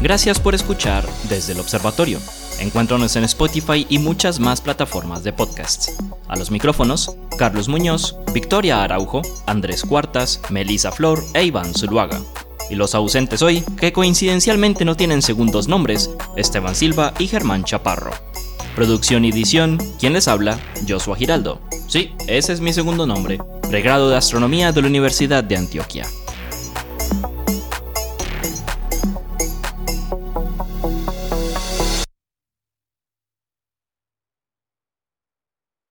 [0.00, 2.20] Gracias por escuchar desde el observatorio.
[2.60, 5.96] Encuéntranos en Spotify y muchas más plataformas de podcasts.
[6.28, 12.20] A los micrófonos, Carlos Muñoz, Victoria Araujo, Andrés Cuartas, Melisa Flor e Iván Zuluaga.
[12.70, 18.12] Y los ausentes hoy, que coincidencialmente no tienen segundos nombres, Esteban Silva y Germán Chaparro.
[18.74, 20.58] Producción y edición, ¿quién les habla?
[20.88, 21.60] Joshua Giraldo.
[21.88, 23.38] Sí, ese es mi segundo nombre,
[23.68, 26.06] pregrado de Astronomía de la Universidad de Antioquia.